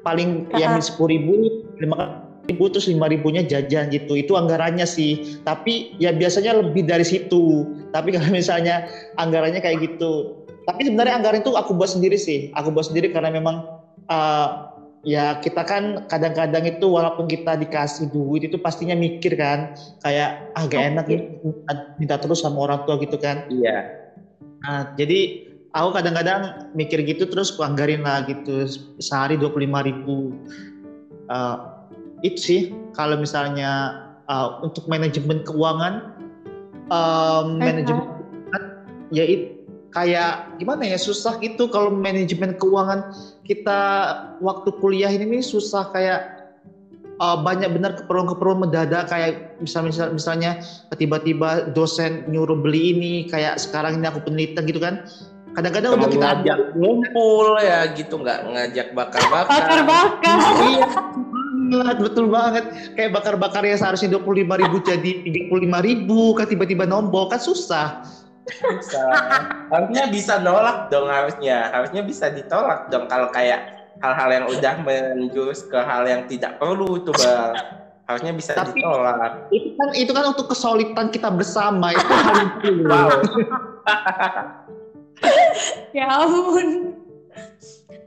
paling 0.02 0.50
yang 0.58 0.82
sepuluh 0.82 1.14
ribu, 1.14 1.34
lima 1.78 2.18
ribu 2.50 2.66
terus 2.74 2.90
lima 2.90 3.06
ribunya 3.06 3.46
jajan 3.46 3.94
gitu 3.94 4.18
itu 4.18 4.34
anggarannya 4.34 4.82
sih 4.90 5.22
tapi 5.46 5.86
ya 6.02 6.10
biasanya 6.10 6.58
lebih 6.58 6.82
dari 6.82 7.06
situ 7.06 7.62
tapi 7.94 8.10
kalau 8.10 8.34
misalnya 8.34 8.82
anggarannya 9.22 9.62
kayak 9.62 9.86
gitu 9.86 10.26
tapi 10.70 10.86
sebenarnya 10.86 11.18
anggaran 11.18 11.42
itu 11.42 11.50
aku 11.58 11.74
buat 11.74 11.90
sendiri 11.90 12.14
sih. 12.14 12.54
Aku 12.54 12.70
buat 12.70 12.86
sendiri 12.86 13.10
karena 13.10 13.34
memang 13.34 13.66
uh, 14.06 14.48
ya 15.02 15.42
kita 15.42 15.66
kan 15.66 16.06
kadang-kadang 16.06 16.70
itu 16.70 16.86
walaupun 16.86 17.26
kita 17.26 17.58
dikasih 17.58 18.14
duit 18.14 18.46
itu 18.46 18.62
pastinya 18.62 18.94
mikir 18.94 19.34
kan. 19.34 19.74
Kayak 20.06 20.38
ah 20.54 20.70
gak 20.70 20.94
enak 20.94 21.06
nih 21.10 21.26
minta 21.98 22.22
terus 22.22 22.46
sama 22.46 22.70
orang 22.70 22.86
tua 22.86 23.02
gitu 23.02 23.18
kan. 23.18 23.42
Iya. 23.50 23.90
Nah, 24.62 24.86
jadi 24.94 25.42
aku 25.74 25.90
kadang-kadang 25.98 26.70
mikir 26.78 27.02
gitu 27.02 27.26
terus 27.26 27.50
aku 27.50 27.66
anggarin 27.66 28.06
lah 28.06 28.22
gitu 28.30 28.70
sehari 29.02 29.42
25.000 29.42 29.90
ribu. 29.90 30.38
Eh, 31.34 31.58
itu 32.30 32.40
sih 32.40 32.62
kalau 32.94 33.18
misalnya 33.18 33.98
eh, 34.30 34.50
untuk 34.62 34.86
manajemen 34.86 35.42
keuangan 35.42 36.14
em, 36.94 37.48
manajemen 37.58 38.06
ya 39.10 39.26
it- 39.26 39.59
kayak 39.90 40.62
gimana 40.62 40.86
ya 40.86 40.98
susah 41.02 41.42
gitu 41.42 41.66
kalau 41.70 41.90
manajemen 41.90 42.54
keuangan 42.58 43.10
kita 43.42 43.82
waktu 44.38 44.70
kuliah 44.78 45.10
ini 45.10 45.40
nih 45.40 45.44
susah 45.44 45.90
kayak 45.90 46.22
eh, 47.18 47.38
banyak 47.42 47.70
benar 47.74 47.98
keperluan-keperluan 47.98 48.70
mendadak. 48.70 49.10
Kayak 49.10 49.58
misal, 49.58 49.90
misal 49.90 50.14
misalnya 50.14 50.62
tiba-tiba 50.94 51.74
dosen 51.74 52.30
nyuruh 52.30 52.58
beli 52.58 52.94
ini 52.94 53.14
kayak 53.26 53.58
sekarang 53.58 53.98
ini 53.98 54.06
aku 54.06 54.22
penelitian 54.22 54.64
gitu 54.70 54.80
kan. 54.82 55.02
Kadang-kadang 55.58 55.98
udah 55.98 56.10
kita 56.14 56.28
ngajak 56.46 56.58
ngumpul 56.78 57.58
ya 57.58 57.90
gitu 57.98 58.22
nggak 58.22 58.40
ngajak 58.46 58.88
bakar-bakar. 58.94 59.50
Bakar-bakar. 59.50 60.38
iya 60.70 60.86
banget, 61.70 61.98
betul 62.02 62.26
banget. 62.30 62.66
Kayak 62.94 63.12
bakar-bakar 63.18 63.62
yang 63.66 63.82
seharusnya 63.82 64.14
dua 64.14 64.22
puluh 64.22 64.46
lima 64.46 64.62
ribu 64.62 64.78
jadi 64.82 65.26
tiga 65.26 65.50
puluh 65.50 65.66
lima 65.66 65.82
ribu 65.82 66.38
kan 66.38 66.46
tiba-tiba 66.46 66.86
nombok 66.86 67.34
kan 67.34 67.42
susah 67.42 68.06
Bisa. 68.50 69.04
harusnya 69.70 70.10
bisa 70.10 70.42
nolak 70.42 70.90
dong 70.90 71.06
harusnya 71.06 71.70
harusnya 71.70 72.02
bisa 72.02 72.34
ditolak 72.34 72.90
dong 72.90 73.06
kalau 73.06 73.30
kayak 73.30 73.78
hal-hal 74.02 74.30
yang 74.32 74.46
udah 74.50 74.74
menjurus 74.82 75.62
ke 75.68 75.78
hal 75.78 76.08
yang 76.08 76.26
tidak 76.26 76.58
perlu 76.58 76.98
tuh 77.06 77.14
bang 77.14 77.54
harusnya 78.10 78.34
bisa 78.34 78.58
Tapi- 78.58 78.82
ditolak 78.82 79.54
itu 79.54 79.70
kan 79.78 79.90
itu 79.94 80.12
kan 80.12 80.26
untuk 80.34 80.50
kesulitan 80.50 81.14
kita 81.14 81.30
bersama 81.30 81.94
itu 81.94 82.10
hal 82.10 82.34
yang 82.34 82.52
perlu 82.58 82.84
wow 82.90 83.10
ya 85.98 86.06
ampun. 86.10 86.98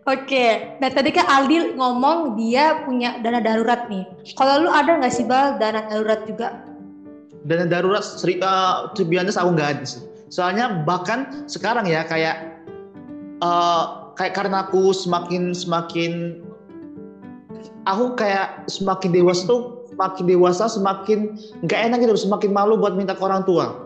Oke, 0.03 0.75
nah 0.83 0.91
tadi 0.91 1.15
kan 1.15 1.23
Aldi 1.31 1.79
ngomong 1.79 2.35
dia 2.35 2.83
punya 2.83 3.23
dana 3.23 3.39
darurat 3.39 3.87
nih. 3.87 4.03
Kalau 4.35 4.67
lu 4.67 4.71
ada 4.71 4.99
nggak 4.99 5.15
sih 5.15 5.23
bal 5.23 5.63
dana 5.63 5.87
darurat 5.87 6.27
juga? 6.27 6.59
Dana 7.47 7.71
darurat 7.71 8.03
seri, 8.03 8.43
uh, 8.43 8.91
aku 8.91 9.51
nggak 9.55 9.79
ada 9.79 9.85
sih. 9.87 10.03
Soalnya 10.33 10.81
bahkan 10.89 11.45
sekarang 11.45 11.85
ya 11.85 12.09
kayak 12.09 12.65
uh, 13.45 14.09
kayak 14.17 14.33
karena 14.33 14.65
aku 14.65 14.97
semakin 14.97 15.53
semakin 15.53 16.41
aku 17.85 18.17
kayak 18.17 18.65
semakin 18.65 19.13
dewasa 19.13 19.45
tuh 19.45 19.85
semakin 19.93 20.25
dewasa 20.25 20.65
semakin 20.73 21.37
nggak 21.69 21.81
enak 21.85 21.99
gitu 22.01 22.17
semakin 22.17 22.49
malu 22.49 22.81
buat 22.81 22.97
minta 22.97 23.13
ke 23.13 23.21
orang 23.21 23.45
tua. 23.45 23.77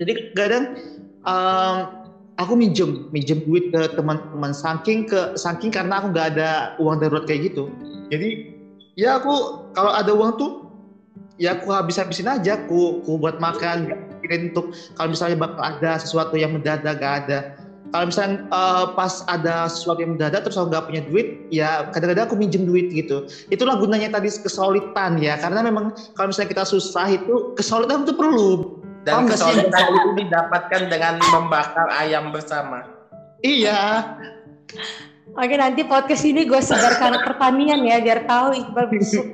Jadi 0.00 0.32
kadang 0.32 0.80
um, 1.28 1.76
aku 2.40 2.56
minjem 2.56 3.12
minjem 3.12 3.44
duit 3.44 3.68
ke 3.68 3.92
teman-teman 3.92 4.56
saking 4.56 5.04
ke 5.04 5.36
saking 5.36 5.68
karena 5.68 6.00
aku 6.00 6.08
nggak 6.08 6.40
ada 6.40 6.72
uang 6.80 7.04
darurat 7.04 7.28
kayak 7.28 7.52
gitu. 7.52 7.68
Jadi 8.08 8.48
ya 8.96 9.20
aku 9.20 9.60
kalau 9.76 9.92
ada 9.92 10.08
uang 10.08 10.40
tuh 10.40 10.52
ya 11.36 11.52
aku 11.52 11.68
habis 11.68 12.00
habisin 12.00 12.32
aja 12.32 12.56
aku, 12.56 13.04
aku 13.04 13.20
buat 13.20 13.36
makan 13.36 13.92
pikirin 14.26 14.50
untuk 14.50 14.74
kalau 14.98 15.14
misalnya 15.14 15.36
bakal 15.38 15.62
ada 15.62 16.02
sesuatu 16.02 16.34
yang 16.34 16.58
mendadak 16.58 16.98
gak 16.98 17.14
ada 17.26 17.38
kalau 17.94 18.10
misalnya 18.10 18.42
uh, 18.50 18.92
pas 18.98 19.22
ada 19.30 19.70
sesuatu 19.70 20.02
yang 20.02 20.18
mendadak 20.18 20.42
terus 20.42 20.58
aku 20.58 20.74
nggak 20.74 20.86
punya 20.90 21.02
duit 21.06 21.46
ya 21.54 21.86
kadang-kadang 21.94 22.26
aku 22.26 22.36
minjem 22.36 22.66
duit 22.66 22.90
gitu 22.90 23.30
itulah 23.48 23.78
gunanya 23.78 24.10
tadi 24.10 24.26
kesulitan 24.26 25.22
ya 25.22 25.38
karena 25.38 25.62
memang 25.62 25.94
kalau 26.18 26.34
misalnya 26.34 26.50
kita 26.50 26.64
susah 26.66 27.06
itu 27.14 27.54
kesulitan 27.54 28.02
itu 28.02 28.12
perlu 28.18 28.82
dan 29.06 29.30
kesulitan 29.30 29.86
itu 29.94 30.10
didapatkan 30.18 30.82
dengan 30.90 31.22
membakar 31.30 31.86
ayam 31.94 32.34
bersama. 32.34 32.90
Iya. 33.38 34.02
Oke 35.38 35.54
nanti 35.54 35.86
podcast 35.86 36.26
ini 36.26 36.42
gue 36.42 36.58
sebarkan 36.58 37.22
pertanian 37.22 37.86
ya 37.86 38.02
biar 38.02 38.26
tahu 38.26 38.58
Iqbal 38.58 38.86
busuk. 38.92 39.30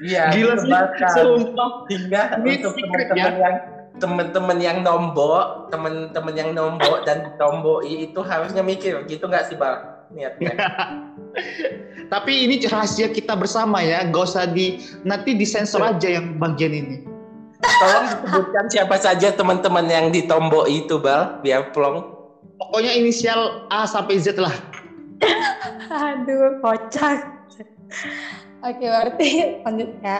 Iya, 0.00 0.32
Gila 0.32 0.54
sih. 0.64 0.72
Sumpah. 1.12 1.84
Hingga 1.92 2.22
untuk 2.40 2.72
teman-teman 2.72 3.20
ya. 3.20 3.36
yang 3.36 3.56
teman-teman 4.00 4.58
yang 4.58 4.80
nombok, 4.80 5.68
teman-teman 5.68 6.34
yang 6.34 6.50
nombok 6.56 7.04
dan 7.04 7.22
ditomboi 7.22 8.08
itu 8.08 8.24
harusnya 8.24 8.64
mikir 8.64 9.04
gitu 9.06 9.28
nggak 9.28 9.46
sih 9.46 9.54
bang 9.54 9.84
niatnya? 10.10 10.56
Tapi 12.12 12.50
ini 12.50 12.58
rahasia 12.66 13.06
kita 13.06 13.38
bersama 13.38 13.78
ya, 13.86 14.02
gak 14.02 14.24
usah 14.34 14.44
di 14.48 14.74
nanti 15.06 15.30
disensor 15.38 15.78
aja 15.86 16.18
yang 16.18 16.34
bagian 16.42 16.74
ini. 16.74 16.98
Tolong 17.60 18.10
disebutkan 18.10 18.66
siapa 18.66 18.96
saja 18.98 19.30
teman-teman 19.30 19.86
yang 19.86 20.06
ditombok 20.10 20.66
itu, 20.66 20.98
Bal, 20.98 21.38
biar 21.38 21.70
plong. 21.70 22.02
Pokoknya 22.58 22.98
inisial 22.98 23.62
A 23.70 23.86
sampai 23.86 24.18
Z 24.18 24.36
lah. 24.36 24.52
Aduh, 26.10 26.50
kocak. 26.58 27.22
Oke, 28.60 28.84
berarti 28.84 29.48
lanjut 29.64 29.88
ya. 30.02 30.18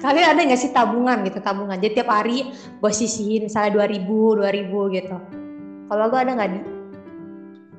Kalian 0.00 0.26
ada 0.32 0.40
nggak 0.40 0.60
sih 0.60 0.72
tabungan 0.72 1.20
gitu, 1.28 1.44
tabungan? 1.44 1.76
Jadi 1.76 2.00
tiap 2.00 2.08
hari 2.08 2.50
gue 2.54 2.92
sisihin 2.92 3.46
misalnya 3.46 3.84
2000, 3.84 4.00
2000 4.08 4.96
gitu. 4.96 5.16
Kalau 5.90 6.04
gue 6.08 6.20
ada 6.20 6.32
nggak 6.32 6.50
di? 6.56 6.60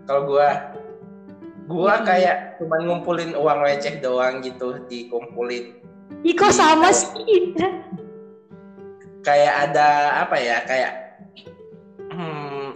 Kalau 0.06 0.22
gue, 0.30 0.50
gue 1.66 1.94
hmm. 1.98 2.06
kayak 2.06 2.36
cuma 2.62 2.78
ngumpulin 2.86 3.34
uang 3.34 3.60
receh 3.66 3.98
doang 4.04 4.46
gitu, 4.46 4.86
dikumpulin. 4.86 5.82
Iko 6.22 6.48
sama 6.54 6.94
sih 6.94 7.58
kayak 9.26 9.54
ada 9.70 9.88
apa 10.26 10.38
ya 10.38 10.58
kayak 10.66 10.92
hmm, 12.10 12.74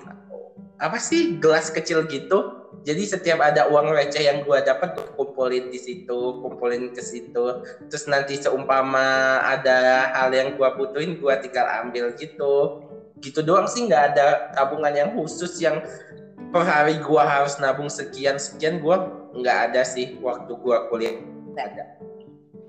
apa 0.78 0.98
sih 1.02 1.42
gelas 1.42 1.74
kecil 1.74 2.06
gitu 2.06 2.65
jadi 2.86 3.02
setiap 3.02 3.42
ada 3.42 3.66
uang 3.66 3.90
receh 3.98 4.22
yang 4.22 4.46
gua 4.46 4.62
dapat 4.62 4.94
gua 4.94 5.10
kumpulin 5.18 5.74
di 5.74 5.82
situ 5.82 6.38
kumpulin 6.38 6.94
ke 6.94 7.02
situ. 7.02 7.66
Terus 7.90 8.06
nanti 8.06 8.38
seumpama 8.38 9.42
ada 9.42 10.14
hal 10.14 10.30
yang 10.30 10.54
gua 10.54 10.78
butuhin 10.78 11.18
gua 11.18 11.42
tinggal 11.42 11.66
ambil 11.82 12.14
gitu. 12.14 12.78
Gitu 13.18 13.42
doang 13.42 13.66
sih 13.66 13.90
nggak 13.90 14.14
ada 14.14 14.54
tabungan 14.54 14.94
yang 14.94 15.10
khusus 15.18 15.58
yang 15.58 15.82
per 16.54 16.62
hari 16.62 17.02
gua 17.02 17.26
harus 17.26 17.58
nabung 17.58 17.90
sekian 17.90 18.38
sekian 18.38 18.78
gua 18.78 19.10
nggak 19.34 19.74
ada 19.74 19.82
sih 19.82 20.14
waktu 20.22 20.54
gua 20.62 20.86
kuliah. 20.86 21.18
Nggak 21.58 21.66
ada. 21.74 21.84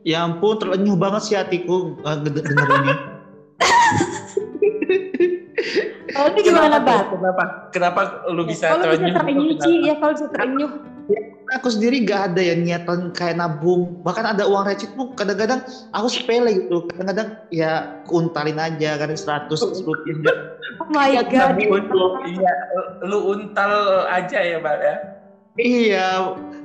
Ya 0.00 0.24
ampun 0.24 0.56
terenyuh 0.56 0.96
banget 0.96 1.22
sih 1.28 1.36
hatiku 1.36 1.92
dengarnya 2.00 2.96
Kalau 6.12 6.28
itu 6.32 6.40
gimana, 6.52 6.76
Bang? 6.78 7.08
Kenapa? 7.08 7.42
Kenapa 7.72 8.00
lu 8.30 8.44
bisa 8.44 8.72
kalau 8.72 8.84
terenyuh? 8.84 9.12
Bisa 9.12 9.18
terenyuh. 9.20 9.82
Ya, 9.82 9.94
kalau 9.98 10.12
bisa 10.12 10.26
terenyuh. 10.30 10.70
Ya, 11.06 11.20
aku 11.56 11.68
sendiri 11.70 11.96
gak 12.02 12.32
ada 12.32 12.40
ya 12.42 12.54
niatan 12.54 13.10
kayak 13.14 13.36
nabung. 13.38 13.96
Bahkan 14.04 14.36
ada 14.36 14.44
uang 14.46 14.66
receh 14.66 14.90
tuh 14.92 15.08
kadang-kadang 15.16 15.60
aku 15.90 16.06
sepele 16.12 16.60
gitu. 16.60 16.84
Kadang-kadang 16.92 17.28
ya 17.50 17.86
keuntalin 18.06 18.58
aja 18.60 19.00
kadang 19.00 19.18
100 19.18 19.50
rupiah. 19.84 20.16
Oh 20.82 20.90
my 20.90 21.14
god. 21.30 21.54
Iya, 22.26 22.54
lu 23.06 23.30
untal 23.30 24.02
aja 24.10 24.42
ya, 24.42 24.58
Bang 24.58 24.82
ya. 24.82 24.98
Iya, 25.56 26.06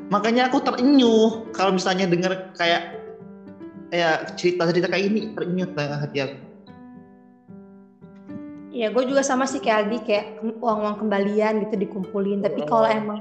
makanya 0.09 0.49
aku 0.49 0.57
terenyuh 0.59 1.53
kalau 1.53 1.77
misalnya 1.77 2.09
denger 2.09 2.49
kayak 2.57 2.81
ya 3.93 4.19
cerita-cerita 4.35 4.89
kayak 4.91 5.05
ini 5.05 5.31
terenyuh 5.31 5.69
hati 5.77 6.27
aku. 6.27 6.50
Ya 8.71 8.87
gue 8.87 9.03
juga 9.03 9.19
sama 9.21 9.43
sih 9.43 9.59
kayak 9.59 9.77
Aldi 9.85 9.97
kayak 10.07 10.25
uang-uang 10.63 10.95
kembalian 11.03 11.59
gitu 11.67 11.75
dikumpulin. 11.75 12.39
Tapi 12.39 12.63
kalau 12.63 12.87
emang 12.87 13.19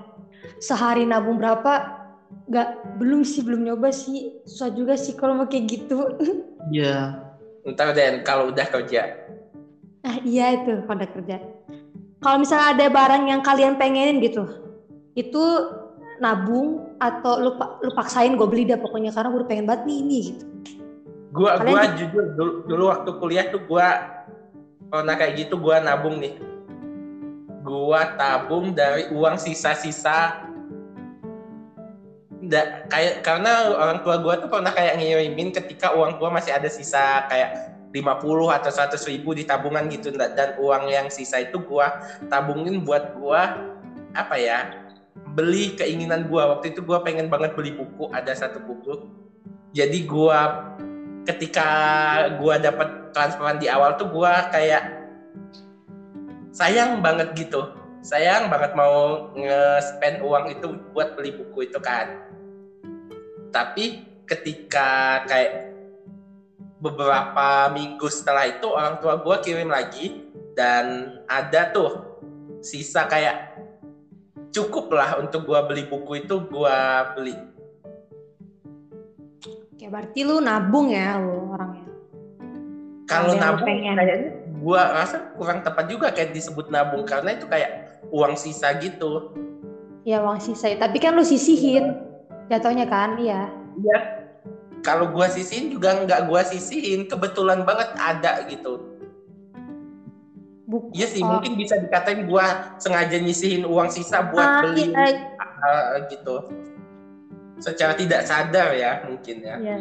sehari 0.63 1.03
nabung 1.05 1.37
berapa 1.37 1.99
nggak 2.47 2.69
belum 3.03 3.27
sih 3.27 3.43
belum 3.43 3.67
nyoba 3.67 3.91
sih 3.91 4.31
susah 4.47 4.71
juga 4.71 4.95
sih 4.95 5.19
kalau 5.19 5.35
mau 5.35 5.47
kayak 5.51 5.67
gitu. 5.67 5.99
Iya. 6.71 7.17
Ntar 7.67 7.97
deh 7.97 8.21
kalau 8.21 8.53
udah 8.53 8.69
kerja. 8.69 9.11
Nah 10.05 10.17
iya 10.23 10.55
itu 10.55 10.85
kalau 10.87 10.97
udah 11.03 11.11
kerja. 11.11 11.37
Kalau 12.21 12.37
misalnya 12.37 12.77
ada 12.77 12.87
barang 12.93 13.25
yang 13.33 13.41
kalian 13.41 13.81
pengenin 13.81 14.21
gitu, 14.21 14.45
itu 15.17 15.45
nabung 16.21 16.85
atau 17.01 17.41
lu, 17.41 17.51
lu 17.57 17.91
paksain 17.97 18.37
gue 18.37 18.45
beli 18.45 18.69
dah 18.69 18.77
pokoknya 18.77 19.09
karena 19.09 19.33
gue 19.33 19.41
udah 19.41 19.49
pengen 19.49 19.65
banget 19.65 19.83
nih 19.89 19.97
ini 20.05 20.19
gitu. 20.29 20.45
Gua 21.31 21.57
gua 21.63 21.87
jujur 21.95 22.25
dulu, 22.35 22.53
dulu 22.67 22.85
waktu 22.91 23.11
kuliah 23.17 23.47
tuh 23.49 23.63
gua 23.65 23.89
nah 24.91 25.15
kayak 25.15 25.47
gitu 25.47 25.55
gue 25.63 25.77
nabung 25.79 26.19
nih. 26.19 26.35
Gue 27.63 28.01
tabung 28.19 28.75
dari 28.75 29.07
uang 29.15 29.39
sisa-sisa. 29.39 30.43
kayak 32.91 33.23
karena 33.23 33.71
orang 33.71 34.03
tua 34.03 34.19
gue 34.19 34.35
tuh 34.43 34.49
pernah 34.51 34.75
kayak 34.75 34.99
ngirimin 34.99 35.55
ketika 35.55 35.95
uang 35.95 36.19
gue 36.19 36.29
masih 36.35 36.51
ada 36.51 36.67
sisa 36.67 37.23
kayak 37.31 37.53
50 37.95 38.59
atau 38.59 38.71
100 38.71 39.11
ribu 39.11 39.35
di 39.35 39.47
tabungan 39.47 39.87
gitu 39.87 40.15
dan 40.15 40.55
uang 40.59 40.91
yang 40.91 41.07
sisa 41.11 41.43
itu 41.43 41.63
gue 41.63 41.87
tabungin 42.27 42.83
buat 42.83 43.15
gue 43.15 43.43
apa 44.15 44.35
ya 44.39 44.71
beli 45.35 45.75
keinginan 45.79 46.27
gue 46.27 46.43
waktu 46.43 46.75
itu 46.75 46.83
gue 46.83 46.99
pengen 47.03 47.31
banget 47.31 47.55
beli 47.55 47.75
buku 47.75 48.11
ada 48.11 48.35
satu 48.35 48.63
buku 48.63 48.99
jadi 49.71 49.99
gue 50.03 50.41
ketika 51.29 51.69
gue 52.41 52.55
dapat 52.61 53.13
transferan 53.13 53.61
di 53.61 53.69
awal 53.69 53.97
tuh 54.01 54.09
gue 54.09 54.33
kayak 54.53 54.85
sayang 56.55 57.05
banget 57.05 57.33
gitu. 57.37 57.77
Sayang 58.01 58.49
banget 58.49 58.73
mau 58.73 59.29
nge-spend 59.37 60.25
uang 60.25 60.45
itu 60.57 60.67
buat 60.97 61.13
beli 61.17 61.37
buku 61.37 61.69
itu 61.69 61.77
kan. 61.85 62.09
Tapi 63.53 64.01
ketika 64.25 65.21
kayak 65.29 65.69
beberapa 66.81 67.69
minggu 67.77 68.09
setelah 68.09 68.49
itu 68.49 68.65
orang 68.73 68.97
tua 69.05 69.21
gue 69.21 69.37
kirim 69.45 69.69
lagi 69.69 70.25
dan 70.57 71.13
ada 71.29 71.69
tuh 71.69 71.91
sisa 72.65 73.05
kayak 73.05 73.53
cukup 74.49 74.89
lah 74.97 75.21
untuk 75.21 75.45
gue 75.45 75.61
beli 75.69 75.85
buku 75.87 76.25
itu 76.25 76.41
gue 76.41 76.79
beli 77.15 77.37
berarti 79.91 80.21
lu 80.23 80.39
nabung 80.39 80.95
ya 80.95 81.19
lu 81.19 81.51
orangnya. 81.51 81.85
Kalau 83.11 83.35
nabung 83.35 83.67
kayaknya 83.67 84.39
gua 84.63 85.03
rasa 85.03 85.35
kurang 85.35 85.67
tepat 85.67 85.91
juga 85.91 86.15
kayak 86.15 86.31
disebut 86.31 86.71
nabung 86.71 87.03
karena 87.03 87.35
itu 87.35 87.51
kayak 87.51 87.99
uang 88.15 88.39
sisa 88.39 88.71
gitu. 88.79 89.35
Ya 90.07 90.23
uang 90.23 90.39
sisa, 90.39 90.71
tapi 90.79 91.03
kan 91.03 91.13
lu 91.19 91.27
sisihin 91.27 91.99
jatuhnya 92.49 92.87
kan, 92.89 93.19
iya. 93.19 93.51
Iya. 93.77 93.99
Kalau 94.81 95.13
gua 95.13 95.29
sisihin 95.29 95.75
juga 95.75 95.93
nggak 96.07 96.31
gua 96.31 96.41
sisihin, 96.47 97.05
kebetulan 97.05 97.67
banget 97.69 97.93
ada 98.01 98.47
gitu. 98.49 98.81
Buku, 100.71 100.95
iya 100.95 101.11
sih, 101.11 101.21
oh. 101.21 101.37
mungkin 101.37 101.59
bisa 101.59 101.77
dikatain 101.83 102.31
gua 102.31 102.79
sengaja 102.79 103.19
nyisihin 103.19 103.67
uang 103.67 103.91
sisa 103.91 104.31
buat 104.31 104.47
ah, 104.47 104.63
beli 104.63 104.95
iya. 104.95 105.35
uh, 105.35 106.07
gitu 106.07 106.47
secara 107.61 107.93
tidak 107.95 108.27
sadar 108.27 108.73
ya 108.75 109.05
mungkin 109.07 109.37
ya. 109.45 109.57
Iya, 109.61 109.77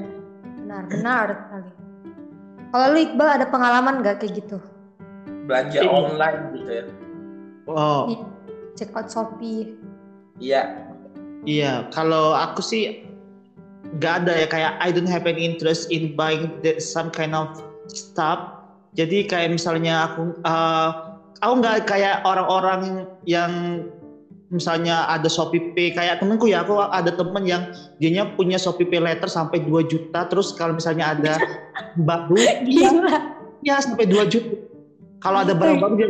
benar 0.62 0.84
benar 0.92 1.28
sekali. 1.34 1.72
Kalau 2.70 2.86
lu 2.94 3.00
Iqbal 3.02 3.30
ada 3.42 3.46
pengalaman 3.50 4.06
nggak 4.06 4.22
kayak 4.22 4.46
gitu? 4.46 4.58
Belanja 5.50 5.82
Ini. 5.82 5.90
online 5.90 6.40
gitu 6.54 6.70
ya? 6.70 6.86
Wow. 7.66 8.04
Check 8.78 8.94
out 8.94 9.10
Shopee. 9.10 9.74
Iya, 10.38 10.90
Iya, 11.48 11.88
kalau 11.96 12.36
aku 12.36 12.60
sih 12.60 13.08
nggak 13.96 14.14
ada 14.26 14.34
ya 14.44 14.48
kayak 14.48 14.74
I 14.84 14.92
don't 14.92 15.08
have 15.08 15.24
any 15.24 15.48
interest 15.48 15.88
in 15.88 16.14
buying 16.20 16.52
that 16.68 16.84
some 16.84 17.08
kind 17.08 17.32
of 17.32 17.56
stuff. 17.88 18.60
Jadi 18.98 19.30
kayak 19.30 19.56
misalnya 19.56 20.12
aku 20.12 20.36
uh, 20.44 21.16
aku 21.40 21.54
nggak 21.64 21.88
kayak 21.88 22.28
orang-orang 22.28 23.08
yang 23.24 23.86
misalnya 24.50 25.06
ada 25.06 25.30
Shopee 25.30 25.74
Pay 25.78 25.94
kayak 25.94 26.22
temenku 26.22 26.50
ya 26.50 26.66
aku 26.66 26.82
ada 26.82 27.14
temen 27.14 27.46
yang 27.46 27.70
dia 28.02 28.26
punya 28.34 28.58
Shopee 28.58 28.90
Pay 28.90 29.02
letter 29.02 29.30
sampai 29.30 29.62
2 29.62 29.86
juta 29.86 30.26
terus 30.26 30.54
kalau 30.58 30.74
misalnya 30.74 31.14
ada 31.14 31.34
baru 32.10 32.38
Gila. 32.66 33.18
ya 33.62 33.78
sampai 33.78 34.10
2 34.10 34.26
juta 34.26 34.58
kalau 35.22 35.46
ada 35.46 35.54
barang 35.54 35.80
baru 35.80 35.94
dia 35.96 36.10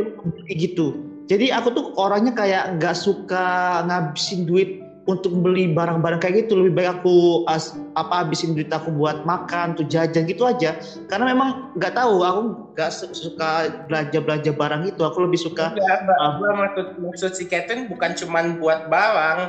gitu 0.56 0.96
jadi 1.28 1.54
aku 1.60 1.68
tuh 1.70 1.86
orangnya 2.00 2.34
kayak 2.34 2.80
nggak 2.80 2.96
suka 2.96 3.80
ngabisin 3.86 4.48
duit 4.48 4.89
untuk 5.00 5.32
beli 5.32 5.64
barang-barang 5.66 6.20
kayak 6.20 6.44
gitu 6.44 6.60
lebih 6.60 6.76
baik 6.76 7.00
aku 7.00 7.40
as, 7.48 7.72
apa 7.96 8.20
habisin 8.20 8.52
duit 8.52 8.68
aku 8.68 8.92
buat 8.92 9.24
makan 9.24 9.72
tuh 9.72 9.82
jajan 9.82 10.28
gitu 10.28 10.44
aja 10.44 10.76
karena 11.08 11.32
memang 11.32 11.72
nggak 11.72 11.96
tahu 11.96 12.20
aku 12.20 12.40
nggak 12.76 12.90
suka 13.10 13.50
belanja 13.88 14.18
belanja 14.20 14.50
barang 14.52 14.82
itu 14.84 15.00
aku 15.00 15.24
lebih 15.24 15.40
suka 15.40 15.72
Enggak. 15.72 15.98
Gua 16.36 16.50
maksud 16.54 16.86
maksud 16.96 17.30
si 17.32 17.44
Catherine 17.44 17.88
bukan 17.88 18.12
cuman 18.12 18.56
buat 18.56 18.86
barang, 18.86 19.40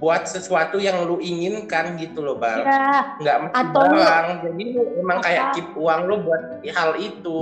buat 0.00 0.24
sesuatu 0.24 0.80
yang 0.80 1.04
lu 1.04 1.20
inginkan 1.20 1.94
gitu 1.94 2.24
loh, 2.24 2.34
Bang. 2.34 2.64
Ya, 2.64 3.04
Nggak 3.16 3.36
mesti 3.44 3.56
Atau 3.60 3.82
lu- 3.84 4.00
barang. 4.00 4.26
Jadi 4.42 4.62
lu 4.72 4.82
emang 4.98 5.18
kayak 5.20 5.42
Apa? 5.44 5.54
keep 5.54 5.68
uang 5.72 6.00
lu 6.04 6.14
buat 6.20 6.42
hal 6.64 6.90
itu. 6.96 7.40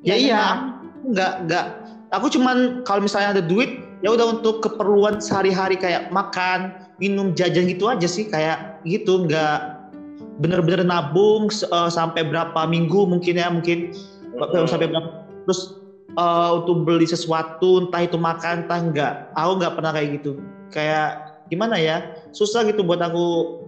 ya, 0.00 0.14
iya 0.14 0.38
benar. 0.38 0.54
aku 0.54 0.66
nggak 1.04 1.32
nggak 1.44 1.64
aku 2.08 2.26
cuman 2.30 2.56
kalau 2.82 3.00
misalnya 3.02 3.34
ada 3.36 3.42
duit 3.42 3.68
ya 4.02 4.14
udah 4.14 4.38
untuk 4.38 4.62
keperluan 4.62 5.18
sehari-hari 5.18 5.74
kayak 5.74 6.06
makan 6.14 6.74
minum 7.02 7.34
jajan 7.34 7.66
gitu 7.66 7.90
aja 7.90 8.06
sih 8.06 8.26
kayak 8.26 8.82
gitu. 8.86 9.26
Nggak 9.26 9.78
bener-bener 10.38 10.86
nabung 10.86 11.50
eh, 11.50 11.90
sampai 11.90 12.22
berapa 12.22 12.60
minggu 12.66 13.10
mungkin 13.10 13.34
ya 13.38 13.48
mungkin 13.50 13.90
Mm-mm. 14.38 14.66
sampai 14.70 14.86
berapa. 14.90 15.08
Terus 15.46 15.60
eh, 16.14 16.50
untuk 16.54 16.86
beli 16.86 17.06
sesuatu 17.06 17.88
entah 17.88 18.02
itu 18.06 18.16
makan 18.18 18.66
entah 18.66 18.80
enggak 18.80 19.12
aku 19.34 19.52
nggak 19.58 19.74
pernah 19.74 19.92
kayak 19.94 20.08
gitu. 20.22 20.38
Kayak 20.70 21.18
gimana 21.48 21.80
ya 21.80 22.04
susah 22.30 22.62
gitu 22.66 22.86
buat 22.86 23.02
aku. 23.02 23.58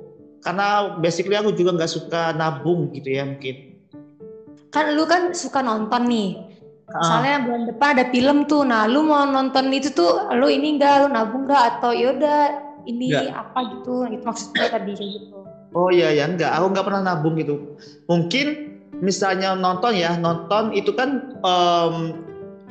Karena 0.41 0.97
basically 1.05 1.37
aku 1.37 1.53
juga 1.53 1.77
nggak 1.77 1.93
suka 1.93 2.33
nabung 2.33 2.89
gitu 2.97 3.13
ya 3.13 3.29
mungkin. 3.29 3.77
Kan 4.71 4.95
lu 4.95 5.05
kan 5.05 5.35
suka 5.35 5.61
nonton 5.61 6.07
nih. 6.07 6.50
Misalnya 6.91 7.35
bulan 7.47 7.63
depan 7.71 7.89
ada 7.95 8.05
film 8.11 8.39
tuh, 8.51 8.63
nah 8.67 8.91
lu 8.91 9.07
mau 9.07 9.23
nonton 9.23 9.71
itu 9.71 9.95
tuh, 9.95 10.27
lu 10.35 10.51
ini 10.51 10.75
enggak, 10.75 11.07
lu 11.07 11.15
nabung 11.15 11.47
enggak 11.47 11.79
atau 11.79 11.95
yaudah 11.95 12.51
ini 12.83 13.15
Nggak. 13.15 13.31
apa 13.31 13.59
gitu, 13.71 13.95
itu 14.11 14.25
maksudnya 14.27 14.67
tadi 14.67 14.93
kayak 14.99 15.11
gitu. 15.23 15.37
Oh 15.71 15.89
iya 15.95 16.11
ya 16.11 16.27
enggak, 16.27 16.51
aku 16.51 16.67
nggak 16.75 16.87
pernah 16.91 17.03
nabung 17.15 17.39
gitu. 17.39 17.79
Mungkin 18.11 18.47
misalnya 18.99 19.55
nonton 19.55 19.95
ya, 19.95 20.19
nonton 20.19 20.75
itu 20.75 20.91
kan 20.91 21.23
em, 21.47 21.95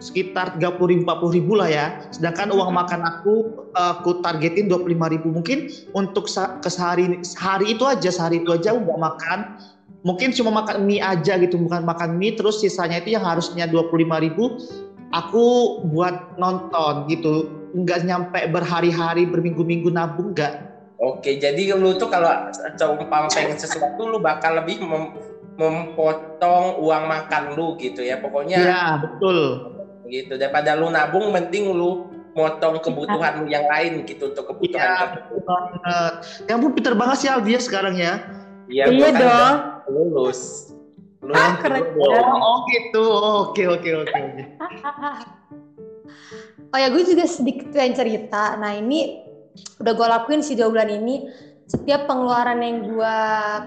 sekitar 0.03 0.55
30 0.59 0.91
ribu, 0.91 1.01
40 1.07 1.37
ribu 1.39 1.53
lah 1.55 1.69
ya. 1.71 1.85
Sedangkan 2.11 2.51
uang 2.51 2.71
makan 2.75 3.01
aku 3.07 3.47
aku 3.71 4.19
targetin 4.19 4.67
25 4.67 5.13
ribu. 5.15 5.27
Mungkin 5.31 5.71
untuk 5.95 6.27
ke 6.27 6.69
sehari 6.71 7.23
sehari 7.23 7.75
itu 7.75 7.87
aja, 7.87 8.11
sehari 8.11 8.43
itu 8.43 8.51
aja 8.51 8.75
aku 8.75 8.83
nggak 8.83 8.99
makan. 8.99 9.39
Mungkin 9.99 10.31
cuma 10.31 10.63
makan 10.63 10.87
mie 10.87 11.03
aja 11.03 11.35
gitu, 11.35 11.59
bukan 11.59 11.83
makan 11.83 12.15
mie. 12.15 12.31
Terus 12.31 12.63
sisanya 12.63 13.03
itu 13.03 13.11
yang 13.11 13.27
harusnya 13.27 13.67
25 13.67 13.91
ribu, 14.23 14.55
aku 15.11 15.45
buat 15.91 16.39
nonton 16.39 17.07
gitu. 17.11 17.51
Nggak 17.75 18.07
nyampe 18.07 18.39
berhari-hari, 18.49 19.27
berminggu-minggu 19.27 19.91
nabung 19.91 20.31
nggak. 20.31 20.55
Oke, 20.99 21.39
jadi 21.39 21.75
lu 21.79 21.95
tuh 21.95 22.11
kalau 22.11 22.31
seumpama 22.75 23.31
pengen 23.31 23.55
sesuatu 23.55 24.03
lu 24.03 24.19
bakal 24.19 24.59
lebih 24.59 24.83
mem- 24.83 25.15
memotong 25.59 26.79
uang 26.79 27.03
makan 27.07 27.55
lu 27.55 27.75
gitu 27.75 28.03
ya. 28.03 28.19
Pokoknya 28.19 28.59
Iya, 28.59 28.83
betul. 29.03 29.39
gitu 30.09 30.41
daripada 30.41 30.73
lu 30.73 30.89
nabung 30.89 31.29
mending 31.29 31.69
lu 31.75 32.07
motong 32.33 32.79
kebutuhan 32.81 33.43
lu 33.43 33.45
yang 33.51 33.67
lain 33.67 34.07
gitu 34.07 34.31
untuk 34.31 34.47
kebutuhan 34.47 34.89
tertentu. 34.95 35.37
betul 35.37 35.39
banget. 35.45 36.13
Ya 36.47 36.51
ampun 36.55 36.71
pinter 36.73 36.95
banget 36.95 37.17
sih 37.21 37.29
Aldia 37.29 37.59
sekarang 37.59 37.95
ya. 37.99 38.17
Iya, 38.69 38.83
Iya 38.87 39.07
kan 39.09 39.17
dong. 39.17 39.25
udah 39.25 39.53
lulus. 39.89 40.41
Lu 41.19 41.33
Ah, 41.33 41.57
keren. 41.57 41.83
dong. 41.89 42.37
Oh 42.39 42.57
gitu. 42.69 43.03
Oke 43.49 43.63
oke 43.65 43.89
oke 43.97 44.17
oke. 44.21 44.43
Oh 46.69 46.77
ya 46.77 46.93
gue 46.93 47.01
juga 47.01 47.25
sedikit 47.25 47.73
yang 47.73 47.97
cerita. 47.97 48.53
Nah 48.53 48.77
ini 48.77 49.09
udah 49.81 49.89
gue 49.89 50.07
lakuin 50.07 50.45
sih 50.45 50.53
dua 50.53 50.69
bulan 50.69 50.85
ini. 50.85 51.25
Setiap 51.65 52.05
pengeluaran 52.05 52.61
yang 52.61 52.85
gue 52.85 53.17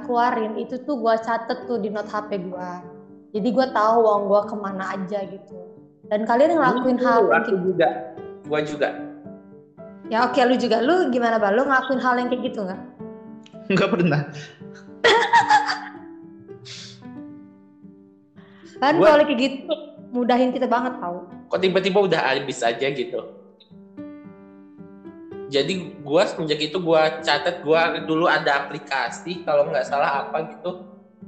keluarin 0.06 0.54
itu 0.54 0.78
tuh 0.78 1.02
gue 1.02 1.14
catet 1.18 1.66
tuh 1.66 1.82
di 1.82 1.90
note 1.90 2.06
HP 2.06 2.38
gue. 2.38 2.70
Jadi 3.34 3.48
gue 3.50 3.66
tahu 3.74 3.94
uang 4.06 4.22
gue 4.30 4.40
ke 4.46 4.54
mana 4.54 4.94
aja 4.94 5.18
gitu. 5.26 5.58
Dan 6.06 6.22
kalian 6.22 6.54
ngelakuin 6.54 6.94
Lu, 6.94 7.02
hal 7.02 7.18
yang 7.18 7.34
aku 7.34 7.42
kayak 7.42 7.62
juga. 7.66 7.88
Gua 8.46 8.60
juga. 8.62 8.88
Ya 10.06 10.18
oke 10.22 10.38
lu 10.38 10.54
juga. 10.54 10.78
Lu 10.78 11.10
gimana 11.10 11.42
Bal? 11.42 11.58
Lu 11.58 11.66
ngelakuin 11.66 11.98
hal 11.98 12.14
yang 12.22 12.28
kayak 12.30 12.42
gitu 12.54 12.58
nggak? 12.62 12.80
Enggak 13.66 13.88
pernah. 13.90 14.20
Kan 18.82 18.98
Gua- 18.98 19.14
kalau 19.14 19.24
kayak 19.30 19.38
gitu 19.38 19.72
mudahin 20.10 20.50
kita 20.50 20.66
banget 20.66 20.98
tau. 20.98 21.22
Kok 21.46 21.60
tiba-tiba 21.62 21.98
udah 22.02 22.20
habis 22.34 22.58
aja 22.66 22.86
gitu. 22.90 23.20
Jadi 25.52 26.00
gua 26.00 26.24
semenjak 26.24 26.58
itu 26.64 26.80
gua 26.80 27.20
catat 27.20 27.60
gua 27.60 28.00
dulu 28.02 28.24
ada 28.24 28.64
aplikasi 28.64 29.44
kalau 29.44 29.68
nggak 29.68 29.84
salah 29.84 30.24
apa 30.26 30.48
gitu 30.48 30.80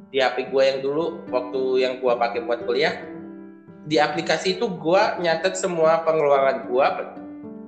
di 0.08 0.16
HP 0.18 0.48
gua 0.48 0.62
yang 0.64 0.80
dulu 0.80 1.28
waktu 1.28 1.84
yang 1.84 2.00
gua 2.00 2.16
pakai 2.16 2.40
buat 2.42 2.64
kuliah 2.64 3.04
di 3.84 4.00
aplikasi 4.00 4.56
itu 4.56 4.64
gua 4.64 5.20
nyatet 5.20 5.60
semua 5.60 6.00
pengeluaran 6.08 6.64
gua 6.64 7.04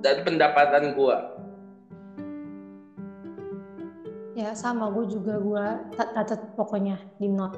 dan 0.01 0.25
pendapatan 0.25 0.97
gua. 0.97 1.36
Ya 4.37 4.53
sama 4.53 4.93
gue 4.93 5.09
juga 5.09 5.41
gue 5.41 5.65
catat 5.97 6.53
pokoknya 6.53 7.01
di 7.17 7.25
note. 7.25 7.57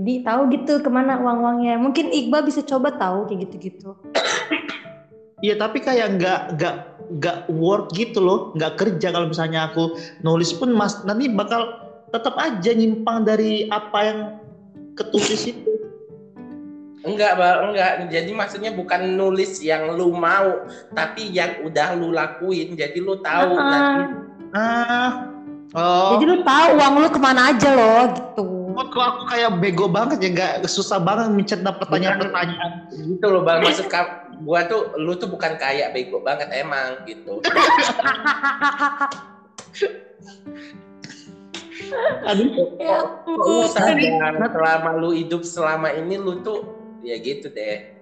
Jadi 0.00 0.24
tahu 0.24 0.48
gitu 0.48 0.80
ke 0.80 0.88
mana 0.88 1.20
uang-uangnya. 1.20 1.76
Mungkin 1.76 2.08
Iqbal 2.08 2.48
bisa 2.48 2.64
coba 2.64 2.96
tahu 2.96 3.28
kayak 3.28 3.44
gitu-gitu. 3.44 3.92
Iya 5.44 5.60
tapi 5.60 5.84
kayak 5.84 6.16
nggak 6.16 6.40
nggak 6.56 6.76
nggak 7.20 7.38
work 7.52 7.92
gitu 7.92 8.24
loh. 8.24 8.56
Nggak 8.56 8.80
kerja 8.80 9.12
kalau 9.12 9.28
misalnya 9.28 9.68
aku 9.68 9.92
nulis 10.24 10.56
pun 10.56 10.72
mas 10.72 10.96
nanti 11.04 11.28
bakal 11.28 11.68
tetap 12.08 12.32
aja 12.40 12.72
nyimpang 12.72 13.28
dari 13.28 13.68
apa 13.68 13.98
yang 14.08 14.18
ketulis 14.96 15.52
itu. 15.52 15.72
Enggak, 17.02 17.34
Bang, 17.34 17.74
enggak. 17.74 18.08
Jadi 18.08 18.30
maksudnya 18.30 18.70
bukan 18.72 19.18
nulis 19.18 19.58
yang 19.58 19.90
lu 19.98 20.14
mau, 20.14 20.62
tapi 20.94 21.28
yang 21.34 21.60
udah 21.66 21.98
lu 21.98 22.14
lakuin. 22.14 22.78
Jadi 22.78 23.02
lu 23.02 23.18
tahu 23.20 23.58
Ah. 23.58 23.68
nanti 23.68 24.02
Ah. 24.54 25.31
Oh. 25.72 26.20
Jadi 26.20 26.24
lu 26.28 26.44
tahu 26.44 26.68
uang 26.76 26.94
lu 27.00 27.08
ke 27.08 27.16
mana 27.16 27.48
aja 27.48 27.72
loh 27.72 28.04
gitu. 28.12 28.44
Kok 28.76 28.86
kok 28.92 29.04
aku 29.04 29.22
kayak 29.28 29.50
bego 29.56 29.88
banget 29.88 30.20
ya 30.20 30.28
nggak 30.32 30.68
susah 30.68 31.00
banget 31.00 31.32
mencerna 31.32 31.72
pertanyaan-pertanyaan. 31.76 32.92
gitu 32.92 33.26
loh 33.28 33.40
bang 33.44 33.64
maksud 33.64 33.88
ka- 33.88 34.28
gua 34.44 34.64
tuh 34.68 34.96
lu 35.00 35.16
tuh 35.16 35.28
bukan 35.32 35.56
kayak 35.56 35.92
bego 35.96 36.20
banget 36.20 36.48
emang 36.52 37.04
gitu 37.08 37.40
Aduh. 42.28 42.48
ya 42.80 42.96
lu 43.28 43.68
sadar 43.68 44.48
selama 44.48 44.90
lu 44.96 45.12
hidup 45.12 45.44
selama 45.44 45.92
ini 45.92 46.16
lu 46.16 46.40
tuh 46.40 46.64
ya 47.04 47.16
gitu 47.20 47.48
deh 47.52 47.92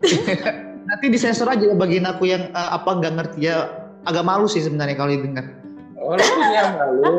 Nanti 0.86 1.10
disensor 1.10 1.50
aja 1.50 1.66
ya 1.66 1.74
bagian 1.74 2.06
aku 2.06 2.30
yang 2.30 2.46
eh, 2.46 2.70
apa 2.72 2.86
nggak 2.86 3.12
ngerti 3.18 3.38
ya 3.50 3.68
agak 4.06 4.22
malu 4.22 4.46
sih 4.46 4.62
sebenarnya 4.62 4.94
kalau 4.94 5.10
didengar. 5.10 5.65
Oh 6.06 6.14
lu 6.14 6.24
punya 6.24 6.62
malu 6.72 7.16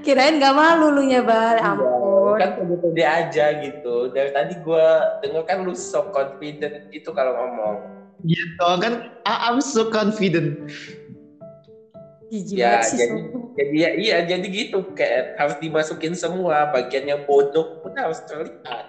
Kirain 0.00 0.38
gak 0.38 0.54
malu 0.54 0.94
lu 0.94 1.02
ya 1.04 1.20
Bal. 1.20 1.58
Ya, 1.58 1.66
Ampun. 1.66 2.38
kan 2.38 2.50
pede-pede 2.54 3.02
aja 3.02 3.44
gitu 3.58 4.08
dari 4.08 4.30
tadi 4.30 4.54
gua 4.62 5.18
denger 5.20 5.42
kan 5.42 5.58
lu 5.60 5.74
so 5.74 6.06
confident 6.08 6.86
itu 6.88 7.10
kalau 7.10 7.34
ngomong 7.34 7.76
Gitu 8.20 8.68
kan 8.78 9.10
I- 9.24 9.40
I'm 9.48 9.58
so 9.58 9.88
confident. 9.88 10.60
Jijik 12.30 12.54
ya 12.54 12.78
banget 12.78 12.86
sih. 12.86 12.96
jadi 12.96 13.16
sumpah. 13.18 13.42
jadi 13.50 13.74
ya 13.74 13.90
iya 13.96 14.16
jadi 14.22 14.46
gitu 14.46 14.78
kayak 14.94 15.34
harus 15.34 15.56
dimasukin 15.58 16.14
semua 16.14 16.70
bagian 16.70 17.04
yang 17.04 17.20
bodoh 17.26 17.82
pun 17.82 17.90
harus 17.92 18.22
terlihat 18.24 18.86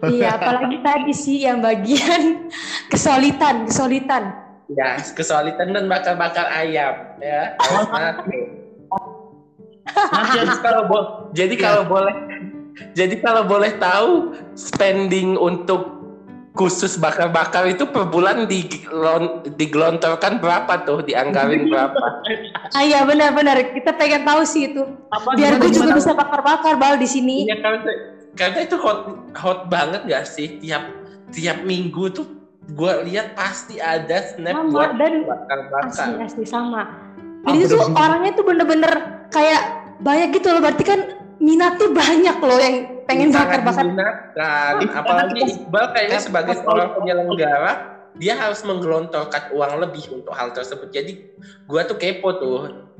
Iya, 0.00 0.40
apalagi 0.40 0.80
tadi 0.80 1.12
sih 1.12 1.44
yang 1.44 1.60
bagian 1.60 2.48
kesolitan, 2.92 3.68
kesolitan. 3.68 4.32
Ya 4.70 4.98
kesulitan 5.02 5.74
dan 5.74 5.84
bakar-bakar 5.86 6.46
ayam 6.50 6.94
ya. 7.18 7.54
Nanti 7.90 8.38
jadi 10.36 10.54
kalau 10.62 10.82
bo- 10.86 11.08
jadi 11.34 11.54
Iya. 11.56 11.62
kalau 11.62 11.82
boleh 11.84 12.14
jadi 12.94 13.14
kalau 13.18 13.42
boleh 13.44 13.72
tahu 13.76 14.32
spending 14.54 15.34
untuk 15.34 15.98
khusus 16.50 16.98
bakar-bakar 16.98 17.66
itu 17.66 17.86
per 17.86 18.10
bulan 18.10 18.44
digelontorkan 19.54 20.42
berapa 20.42 20.82
tuh 20.82 21.00
dianggarin 21.02 21.70
berapa? 21.70 21.94
ah 22.74 22.82
iya 22.82 23.06
benar-benar 23.06 23.70
kita 23.70 23.94
pengen 23.94 24.26
tahu 24.26 24.42
sih 24.44 24.68
itu. 24.68 24.82
Apa, 25.14 25.38
Biar 25.38 25.56
gue 25.56 25.70
juga 25.70 25.94
bisa 25.94 26.10
bakar-bakar 26.12 26.74
bal 26.74 26.98
di 26.98 27.06
sini. 27.06 27.46
Iya 27.46 27.56
karena, 27.62 27.90
karena 28.34 28.58
itu 28.66 28.76
hot 28.82 29.00
hot 29.34 29.70
banget 29.70 30.02
gak 30.10 30.26
sih 30.26 30.58
tiap 30.58 30.90
tiap 31.30 31.62
minggu 31.62 32.10
tuh 32.10 32.26
gue 32.70 32.92
lihat 33.10 33.34
pasti 33.34 33.82
ada 33.82 34.22
snap 34.34 34.54
sama, 34.54 34.70
buat 34.70 34.90
dan 34.98 35.14
bakar-bakar. 35.26 35.90
Asli 35.90 36.14
asli 36.22 36.44
sama. 36.46 36.82
Jadi 37.48 37.72
tuh 37.72 37.82
orangnya 37.96 38.32
tuh 38.36 38.44
bener-bener 38.44 38.92
kayak 39.32 39.62
banyak 40.00 40.28
gitu 40.38 40.52
loh 40.52 40.60
berarti 40.60 40.84
kan 40.84 41.00
minatnya 41.40 41.88
banyak 41.88 42.36
loh 42.40 42.58
yang 42.60 42.76
pengen 43.08 43.30
bakar-bakar. 43.32 43.84
Minatkan. 43.84 44.72
Apalagi 44.92 45.40
Iqbal 45.48 45.86
kayaknya 45.96 46.20
sebagai 46.20 46.54
seorang 46.60 46.90
penyelenggara 47.00 47.72
dia 48.18 48.34
harus 48.36 48.60
menggelontorkan 48.66 49.54
uang 49.54 49.72
lebih 49.80 50.04
untuk 50.12 50.34
hal 50.36 50.52
tersebut. 50.52 50.92
Jadi 50.92 51.32
gua 51.64 51.86
tuh 51.88 51.96
kepo 51.96 52.36
tuh 52.36 52.58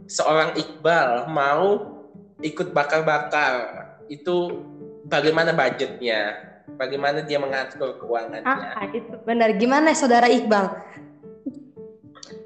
seorang 0.09 0.57
Iqbal 0.57 1.29
mau 1.29 1.99
ikut 2.41 2.73
bakar-bakar 2.73 3.77
itu 4.09 4.65
bagaimana 5.07 5.53
budgetnya? 5.53 6.50
Bagaimana 6.77 7.25
dia 7.25 7.39
mengatur 7.41 7.97
keuangannya? 7.99 8.47
Ah, 8.47 8.87
itu 8.91 9.17
benar. 9.25 9.55
Gimana 9.57 9.95
saudara 9.97 10.31
Iqbal? 10.31 10.71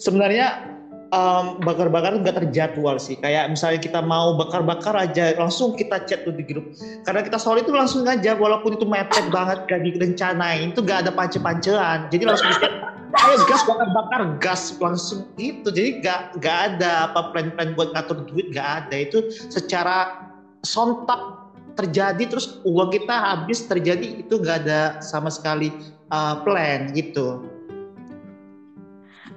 Sebenarnya 0.00 0.74
um, 1.14 1.62
bakar-bakar 1.62 2.18
nggak 2.18 2.37
terjadwal 2.44 2.98
sih. 2.98 3.14
Kayak 3.18 3.54
misalnya 3.54 3.80
kita 3.80 4.00
mau 4.02 4.34
bakar-bakar 4.34 4.94
aja, 4.98 5.34
langsung 5.38 5.78
kita 5.78 6.02
chat 6.08 6.26
tuh 6.26 6.34
di 6.34 6.42
grup. 6.42 6.74
Karena 7.06 7.22
kita 7.22 7.38
soal 7.38 7.62
itu 7.62 7.70
langsung 7.70 8.02
aja, 8.06 8.34
walaupun 8.34 8.74
itu 8.74 8.87
mepet 8.87 9.30
banget, 9.30 9.66
gak 9.70 9.80
direncanain, 9.87 10.74
itu 10.74 10.80
gak 10.82 11.06
ada 11.06 11.10
pance-pancean. 11.14 12.10
Jadi 12.10 12.22
langsung 12.26 12.48
kita, 12.58 12.68
ayo 13.14 13.37
gas 13.46 13.62
bakar-bakar, 13.68 14.20
gas 14.42 14.62
langsung 14.82 15.30
itu. 15.38 15.68
Jadi 15.70 16.02
gak, 16.02 16.42
gak 16.42 16.58
ada 16.74 17.10
apa 17.10 17.30
plan-plan 17.30 17.76
buat 17.78 17.94
ngatur 17.94 18.26
duit, 18.26 18.50
gak 18.50 18.88
ada. 18.88 18.96
Itu 18.98 19.30
secara 19.30 20.26
sontak 20.64 21.43
terjadi 21.74 22.24
terus 22.30 22.62
uang 22.62 22.90
kita 22.94 23.12
habis 23.12 23.66
terjadi 23.66 24.22
itu 24.22 24.34
gak 24.42 24.66
ada 24.66 25.02
sama 25.02 25.30
sekali 25.30 25.74
uh, 26.10 26.42
plan 26.46 26.94
gitu. 26.94 27.42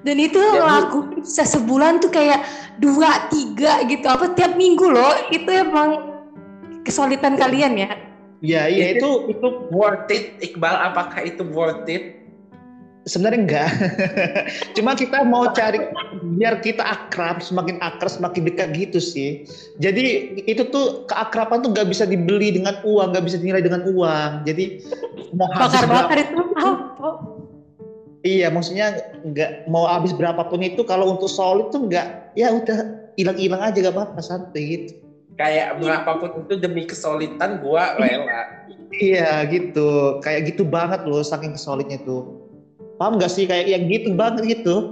Dan 0.06 0.22
itu 0.22 0.40
ya, 0.40 0.62
laku 0.64 1.20
bisa 1.20 1.44
sebulan 1.44 2.00
tuh 2.00 2.14
kayak 2.14 2.46
dua 2.80 3.28
tiga 3.34 3.84
gitu. 3.90 4.06
Apa 4.08 4.32
tiap 4.38 4.56
minggu 4.56 4.88
loh 4.88 5.14
itu 5.34 5.50
emang 5.50 6.22
kesulitan 6.86 7.36
kalian 7.36 7.76
ya? 7.76 7.92
Ya 8.40 8.70
iya 8.70 8.96
itu 8.96 9.34
itu 9.34 9.48
worth 9.74 10.08
it 10.14 10.38
Iqbal. 10.40 10.94
Apakah 10.94 11.26
itu 11.26 11.42
worth 11.50 11.90
it 11.90 12.27
sebenarnya 13.08 13.40
enggak 13.40 13.70
cuma 14.78 14.92
kita 14.94 15.24
mau 15.24 15.48
cari 15.56 15.80
biar 16.38 16.60
kita 16.60 16.84
akrab 16.84 17.40
semakin 17.40 17.80
akrab 17.80 18.12
semakin 18.12 18.44
dekat 18.52 18.70
gitu 18.76 19.00
sih 19.00 19.42
jadi 19.80 20.36
itu 20.44 20.68
tuh 20.68 21.08
keakraban 21.08 21.64
tuh 21.64 21.72
nggak 21.72 21.88
bisa 21.88 22.04
dibeli 22.04 22.52
dengan 22.54 22.76
uang 22.84 23.16
nggak 23.16 23.26
bisa 23.26 23.40
dinilai 23.40 23.64
dengan 23.64 23.82
uang 23.88 24.44
jadi 24.44 24.78
mau 25.34 25.48
bakar 25.56 25.88
bakar 25.88 26.18
itu 26.20 26.36
apa 26.60 27.10
Iya, 28.26 28.52
maksudnya 28.52 28.98
nggak 29.24 29.72
mau 29.72 29.88
habis 29.88 30.12
berapapun 30.12 30.60
itu 30.60 30.84
kalau 30.84 31.16
untuk 31.16 31.32
solid 31.32 31.72
tuh 31.72 31.88
nggak 31.88 32.36
ya 32.36 32.52
udah 32.52 32.84
hilang-hilang 33.16 33.62
aja 33.64 33.78
gak 33.80 33.96
apa-apa 33.96 34.20
santai 34.20 34.64
gitu. 34.76 34.94
Kayak 35.38 35.78
berapapun 35.80 36.44
itu 36.44 36.54
demi 36.60 36.84
kesolidan 36.84 37.62
gua 37.62 37.94
rela. 37.96 38.68
iya 38.98 39.46
gitu, 39.46 40.18
kayak 40.26 40.54
gitu 40.54 40.66
banget 40.66 41.06
loh 41.06 41.22
saking 41.22 41.54
kesolidnya 41.54 42.02
tuh. 42.02 42.37
Paham 42.98 43.22
gak 43.22 43.30
sih? 43.30 43.46
Kayak 43.46 43.66
yang 43.70 43.84
gitu 43.90 44.10
banget 44.18 44.58
gitu? 44.58 44.92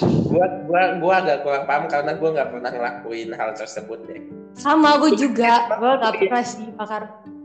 gua 0.00 0.46
gua 0.64 0.82
gua 0.96 1.14
agak 1.20 1.44
kurang 1.44 1.64
paham 1.68 1.84
karena 1.84 2.16
gua 2.16 2.32
nggak 2.32 2.48
pernah 2.48 2.70
ngelakuin 2.72 3.30
hal 3.36 3.50
tersebut 3.52 3.98
deh. 4.08 4.20
Sama 4.56 4.96
gue 5.00 5.12
juga, 5.16 5.60
gua 5.80 6.00
nggak 6.00 6.12
pernah 6.16 6.42
sih 6.44 6.66
bakar. 6.72 7.02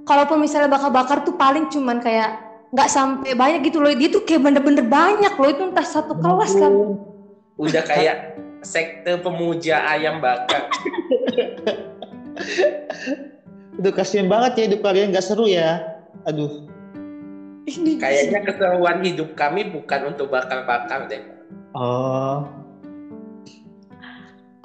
Kalaupun 0.08 0.40
misalnya 0.40 0.72
bakar-bakar 0.72 1.28
tuh 1.28 1.36
paling 1.36 1.68
cuman 1.68 2.00
kayak 2.00 2.32
nggak 2.72 2.88
sampai 2.88 3.36
banyak 3.36 3.68
gitu 3.68 3.84
loh. 3.84 3.92
Dia 3.92 4.08
tuh 4.08 4.24
kayak 4.24 4.48
bener-bener 4.48 4.88
banyak 4.88 5.34
loh. 5.36 5.50
Itu 5.52 5.68
entah 5.68 5.84
satu 5.84 6.16
kelas 6.16 6.56
kan. 6.56 6.72
Udah 7.60 7.84
kayak 7.84 8.40
sekte 8.64 9.20
pemuja 9.20 9.84
ayam 9.84 10.24
bakar. 10.24 10.72
Aduh 13.78 13.94
kasihan 13.94 14.32
banget 14.32 14.52
ya 14.56 14.64
hidup 14.72 14.80
kalian. 14.80 15.12
Nggak 15.12 15.28
seru 15.28 15.44
ya. 15.44 15.84
Aduh 16.24 16.77
kayaknya 17.76 18.40
keseruan 18.48 19.04
hidup 19.04 19.36
kami 19.36 19.68
bukan 19.68 20.16
untuk 20.16 20.32
bakar-bakar 20.32 21.12
deh 21.12 21.24
oh 21.76 22.48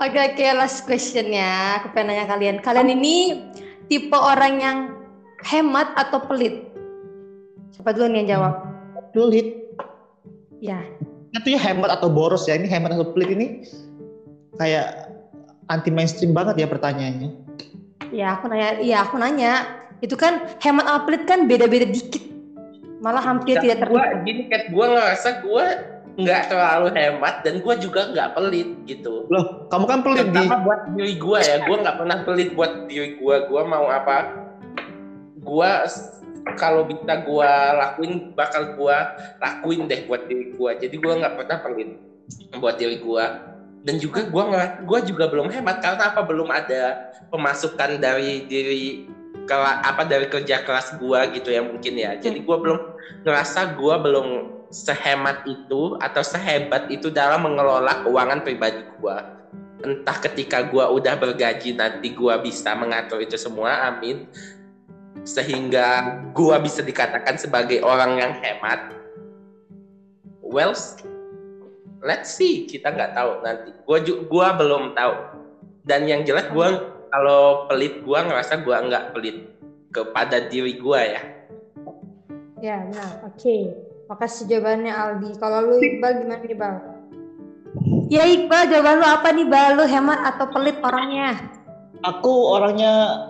Oke 0.03 0.19
okay, 0.19 0.35
oke 0.35 0.43
okay, 0.43 0.51
last 0.51 0.83
question 0.83 1.31
ya 1.31 1.79
aku 1.79 1.95
pengen 1.95 2.19
nanya 2.19 2.27
kalian 2.27 2.59
kalian 2.59 2.91
ini 2.91 3.47
tipe 3.87 4.19
orang 4.19 4.59
yang 4.59 4.79
hemat 5.47 5.95
atau 5.95 6.19
pelit 6.27 6.73
Siapa 7.73 7.97
dulu 7.97 8.07
nih 8.13 8.19
yang 8.23 8.29
jawab? 8.39 8.55
Sulit. 9.17 9.49
Ya. 10.61 10.79
Itu 11.33 11.57
ya 11.57 11.61
hemat 11.61 11.99
atau 11.99 12.13
boros 12.13 12.45
ya. 12.45 12.55
Ini 12.55 12.69
hemat 12.69 12.95
atau 12.95 13.11
pelit 13.11 13.33
ini 13.33 13.47
kayak 14.61 15.11
anti 15.73 15.89
mainstream 15.89 16.37
banget 16.37 16.63
ya 16.63 16.67
pertanyaannya. 16.69 17.31
Ya 18.13 18.37
aku 18.37 18.53
nanya, 18.53 18.79
iya 18.79 19.03
aku 19.03 19.17
nanya. 19.17 19.67
Itu 20.05 20.21
kan 20.21 20.47
hemat 20.61 20.85
atau 20.85 21.03
pelit 21.09 21.25
kan 21.25 21.49
beda-beda 21.49 21.89
dikit. 21.89 22.23
Malah 23.03 23.23
hampir 23.23 23.59
tidak 23.59 23.83
terlihat. 23.83 24.23
Gini 24.23 24.43
kan 24.47 24.63
gue 24.71 24.87
ngerasa 24.87 25.29
gue 25.43 25.65
nggak 26.13 26.43
terlalu 26.53 26.89
hemat 26.93 27.35
dan 27.43 27.55
gue 27.59 27.75
juga 27.83 28.01
nggak 28.15 28.29
pelit 28.39 28.69
gitu. 28.87 29.27
Loh, 29.27 29.67
kamu 29.69 29.85
kan 29.91 30.01
pelit 30.07 30.29
di. 30.31 30.45
buat 30.47 30.81
diri 30.95 31.15
gue 31.19 31.39
ya, 31.43 31.57
gue 31.67 31.77
nggak 31.83 31.97
pernah 31.99 32.19
pelit 32.23 32.51
buat 32.55 32.73
diri 32.87 33.19
gue. 33.19 33.37
Gue 33.51 33.63
mau 33.67 33.91
apa? 33.91 34.47
Gue 35.43 35.71
kalau 36.59 36.87
bisa 36.87 37.23
gue 37.23 37.53
lakuin 37.79 38.35
bakal 38.35 38.75
gue 38.75 38.97
lakuin 39.39 39.87
deh 39.87 40.07
buat 40.11 40.27
diri 40.27 40.55
gue 40.55 40.71
jadi 40.83 40.95
gue 40.99 41.13
nggak 41.23 41.35
pernah 41.39 41.59
pelit 41.63 41.91
buat 42.59 42.77
diri 42.79 42.99
gue 42.99 43.25
dan 43.83 43.95
juga 43.99 44.27
gue 44.27 44.43
nggak 44.51 44.69
gue 44.87 44.99
juga 45.07 45.25
belum 45.31 45.51
hemat 45.51 45.79
karena 45.83 46.15
apa 46.15 46.21
belum 46.23 46.49
ada 46.51 47.15
pemasukan 47.31 47.99
dari 47.99 48.47
diri 48.47 49.07
ke 49.45 49.57
apa 49.59 50.03
dari 50.07 50.27
kerja 50.31 50.63
keras 50.63 50.97
gue 50.97 51.21
gitu 51.39 51.49
ya 51.53 51.63
mungkin 51.65 51.95
ya. 51.99 52.17
Jadi 52.19 52.43
gue 52.43 52.57
belum 52.57 52.79
ngerasa 53.27 53.77
gue 53.77 53.95
belum 54.03 54.27
sehemat 54.73 55.45
itu 55.45 56.01
atau 56.01 56.23
sehebat 56.25 56.89
itu 56.89 57.13
dalam 57.13 57.45
mengelola 57.45 58.07
keuangan 58.09 58.41
pribadi 58.41 58.81
gue 58.81 59.17
entah 59.83 60.17
ketika 60.23 60.63
gue 60.65 60.81
udah 60.81 61.19
bergaji 61.19 61.75
nanti 61.75 62.15
gue 62.15 62.35
bisa 62.41 62.73
mengatur 62.73 63.19
itu 63.21 63.35
semua 63.37 63.93
amin. 63.93 64.31
Sehingga 65.23 66.19
gua 66.35 66.59
bisa 66.59 66.83
dikatakan 66.83 67.39
sebagai 67.39 67.79
orang 67.87 68.19
yang 68.19 68.33
hemat. 68.43 68.91
Well 70.43 70.75
let's 72.03 72.35
see. 72.35 72.67
Kita 72.67 72.91
nggak 72.91 73.15
tahu 73.15 73.31
nanti. 73.47 73.71
Gua 73.87 73.99
gua 74.27 74.47
belum 74.59 74.99
tahu. 74.99 75.15
Dan 75.87 76.11
yang 76.11 76.27
jelas 76.27 76.51
gua 76.51 76.99
kalau 77.13 77.69
pelit 77.69 78.01
gua 78.03 78.25
ngerasa 78.25 78.65
gua 78.65 78.81
nggak 78.89 79.13
pelit 79.13 79.53
kepada 79.93 80.49
diri 80.49 80.81
gua 80.81 81.05
ya. 81.05 81.23
Ya 82.65 82.89
nah 82.89 83.29
oke. 83.29 83.37
Okay. 83.37 83.63
makasih 84.13 84.45
jawabannya 84.45 84.93
Aldi. 84.93 85.31
Kalau 85.41 85.73
lu 85.73 85.81
Iqbal 85.81 86.21
gimana 86.21 86.45
nih 86.45 86.57
Bal? 86.57 86.75
Ya 88.13 88.29
Iqbal 88.29 88.69
jawaban 88.69 89.01
lu 89.01 89.07
apa 89.09 89.29
nih 89.33 89.47
Bal? 89.49 89.71
Lu 89.81 89.85
hemat 89.89 90.21
atau 90.21 90.47
pelit 90.53 90.77
orangnya? 90.85 91.41
Aku 92.05 92.53
orangnya 92.53 93.25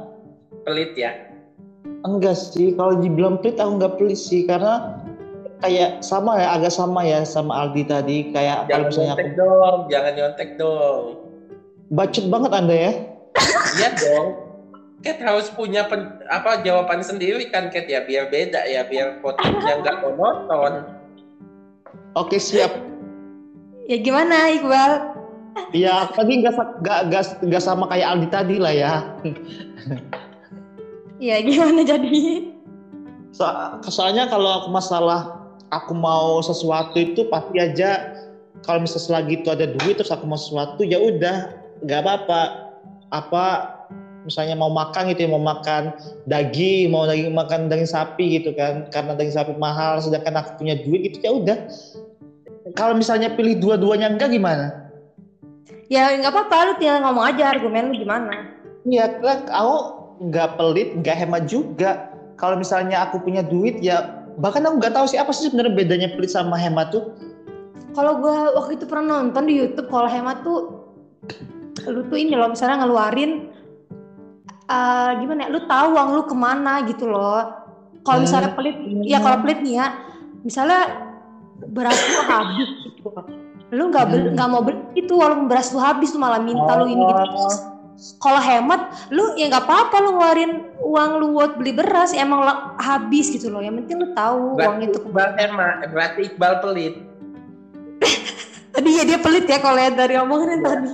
pelit 0.66 0.98
ya? 0.98 1.14
Enggak 2.02 2.34
sih, 2.34 2.74
kalau 2.74 2.98
dibilang 2.98 3.38
pelit 3.38 3.62
aku 3.62 3.78
nggak 3.78 3.94
pelit 3.94 4.18
sih. 4.18 4.42
Karena 4.42 4.98
kayak 5.62 6.02
sama 6.02 6.34
ya, 6.42 6.58
agak 6.58 6.74
sama 6.74 7.06
ya 7.06 7.22
sama 7.22 7.62
Aldi 7.62 7.86
tadi. 7.86 8.34
Kayak 8.34 8.66
jangan 8.66 8.90
misalnya 8.90 9.14
nyontek 9.14 9.30
aku... 9.30 9.38
dong, 9.38 9.78
jangan 9.86 10.12
nyontek 10.18 10.50
dong. 10.58 11.04
Bacot 11.94 12.26
banget 12.26 12.52
Anda 12.58 12.74
ya. 12.74 12.92
Iya 13.78 13.88
dong. 13.96 14.26
Kat 15.02 15.18
harus 15.18 15.50
punya 15.50 15.90
pen, 15.90 16.22
apa 16.30 16.62
jawaban 16.62 17.02
sendiri 17.02 17.50
kan 17.50 17.74
Kat 17.74 17.90
ya 17.90 18.06
biar 18.06 18.30
beda 18.30 18.62
ya 18.70 18.86
biar 18.86 19.18
podcastnya 19.18 19.82
nggak 19.82 19.96
monoton. 20.04 20.86
Oke 22.14 22.38
siap. 22.38 22.70
Ya 23.90 23.98
gimana 23.98 24.52
Iqbal? 24.54 24.92
Ya 25.74 26.06
tadi 26.14 26.44
nggak 26.44 26.54
nggak 26.84 27.24
nggak 27.44 27.62
sama 27.62 27.90
kayak 27.90 28.08
Aldi 28.14 28.28
tadi 28.30 28.56
lah 28.62 28.74
ya. 28.74 28.94
Iya 31.22 31.38
gimana 31.46 31.86
jadi? 31.86 32.50
So, 33.30 33.46
soalnya 33.86 34.26
kalau 34.26 34.58
aku 34.58 34.68
masalah 34.74 35.38
aku 35.72 35.94
mau 35.94 36.42
sesuatu 36.44 36.98
itu 36.98 37.30
pasti 37.30 37.62
aja 37.62 38.12
kalau 38.66 38.84
misalnya 38.84 39.06
selagi 39.06 39.32
itu 39.40 39.48
ada 39.48 39.66
duit 39.70 39.96
terus 39.98 40.12
aku 40.12 40.28
mau 40.28 40.36
sesuatu 40.38 40.82
ya 40.84 41.00
udah 41.00 41.54
nggak 41.82 42.00
apa-apa 42.04 42.61
apa 43.12 43.68
misalnya 44.24 44.56
mau 44.56 44.70
makan 44.72 45.12
gitu 45.12 45.26
ya 45.26 45.30
mau 45.30 45.42
makan 45.42 45.92
daging 46.24 46.88
mau 46.88 47.04
daging 47.04 47.34
makan 47.34 47.68
daging 47.68 47.90
sapi 47.90 48.40
gitu 48.40 48.56
kan 48.56 48.86
karena 48.88 49.12
daging 49.12 49.34
sapi 49.34 49.52
mahal 49.58 50.00
sedangkan 50.00 50.40
aku 50.40 50.56
punya 50.56 50.74
duit 50.78 51.04
gitu 51.04 51.18
ya 51.20 51.32
udah 51.36 51.58
kalau 52.78 52.96
misalnya 52.96 53.28
pilih 53.28 53.58
dua-duanya 53.58 54.08
enggak 54.08 54.32
gimana 54.32 54.72
Ya 55.92 56.08
nggak 56.16 56.32
apa-apa, 56.32 56.72
lu 56.72 56.74
tinggal 56.80 57.04
ngomong 57.04 57.24
aja 57.28 57.52
argumen 57.52 57.92
lu 57.92 57.94
gimana. 58.00 58.48
Iya, 58.88 59.12
kan 59.20 59.44
aku 59.52 59.76
nggak 60.24 60.48
pelit, 60.56 60.88
nggak 60.96 61.16
hemat 61.20 61.42
juga. 61.44 62.00
Kalau 62.40 62.56
misalnya 62.56 63.04
aku 63.04 63.20
punya 63.20 63.44
duit 63.44 63.76
ya 63.78 64.08
bahkan 64.40 64.64
aku 64.64 64.80
nggak 64.80 64.96
tahu 64.96 65.04
sih 65.04 65.20
apa 65.20 65.28
sih 65.36 65.52
sebenarnya 65.52 65.76
bedanya 65.76 66.08
pelit 66.16 66.32
sama 66.32 66.56
hemat 66.56 66.88
tuh. 66.88 67.04
Kalau 67.92 68.16
gua 68.16 68.56
waktu 68.56 68.80
itu 68.80 68.88
pernah 68.88 69.20
nonton 69.20 69.44
di 69.44 69.60
YouTube 69.60 69.92
kalau 69.92 70.08
hemat 70.08 70.40
tuh 70.40 70.80
lu 71.88 72.00
tuh 72.06 72.18
ini 72.20 72.36
loh 72.36 72.52
misalnya 72.52 72.84
ngeluarin 72.84 73.48
uh, 74.68 75.10
gimana 75.18 75.46
ya, 75.46 75.48
lu 75.50 75.60
tahu 75.64 75.86
uang 75.96 76.08
lu 76.14 76.22
ke 76.28 76.36
mana 76.36 76.84
gitu 76.84 77.08
loh. 77.08 77.60
Kalau 78.02 78.18
misalnya 78.26 78.50
pelit, 78.58 78.74
ya 79.06 79.22
kalau 79.22 79.46
pelit 79.46 79.62
nih 79.62 79.78
ya, 79.78 79.86
misalnya 80.42 80.90
beras 81.70 81.94
lu 81.94 82.20
habis 82.26 82.68
gitu 82.82 83.08
lu 83.72 83.88
nggak 83.88 84.04
hmm. 84.04 84.36
nggak 84.36 84.48
mau 84.52 84.60
beli 84.60 84.78
itu 84.92 85.16
walaupun 85.16 85.48
beras 85.48 85.72
lu 85.72 85.80
habis 85.80 86.12
lu 86.12 86.20
malah 86.20 86.42
minta 86.42 86.76
oh. 86.76 86.84
lu 86.84 86.86
ini 86.92 87.04
gitu 87.08 87.40
oh. 87.40 87.56
kalau 88.20 88.40
hemat 88.42 88.92
lu 89.08 89.32
ya 89.40 89.48
nggak 89.48 89.64
apa-apa 89.64 89.96
lu 90.04 90.10
ngeluarin 90.18 90.52
uang 90.84 91.10
lu 91.24 91.26
buat 91.32 91.56
beli 91.56 91.72
beras 91.72 92.12
ya 92.12 92.28
emang 92.28 92.44
habis 92.76 93.32
gitu 93.32 93.48
loh 93.48 93.64
yang 93.64 93.80
penting 93.80 94.04
lu 94.04 94.12
tahu 94.12 94.60
berarti 94.60 94.68
uang 94.68 94.78
itu 94.84 94.98
Iqbal 95.08 95.30
hemat 95.40 95.76
berarti 95.88 96.20
Iqbal 96.28 96.52
pelit 96.60 96.94
tadi 98.76 98.90
ya 98.92 99.02
dia 99.08 99.18
pelit 99.24 99.48
ya 99.48 99.56
kalau 99.56 99.76
lihat 99.80 99.94
dari 99.96 100.14
omongan 100.20 100.58
ya. 100.60 100.64
tadi 100.68 100.90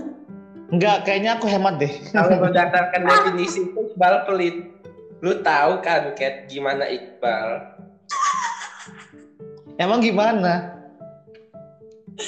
Enggak, 0.69 1.09
kayaknya 1.09 1.41
aku 1.41 1.49
hemat 1.49 1.81
deh. 1.81 1.93
Kalau 2.13 2.37
berdasarkan 2.45 3.01
definisi 3.09 3.65
itu 3.65 3.81
Iqbal 3.93 4.29
pelit. 4.29 4.57
Lu 5.25 5.41
tahu 5.41 5.81
kan, 5.81 6.13
Kat, 6.13 6.47
gimana 6.47 6.85
Iqbal? 6.87 7.49
Emang 9.81 10.05
gimana? 10.05 10.77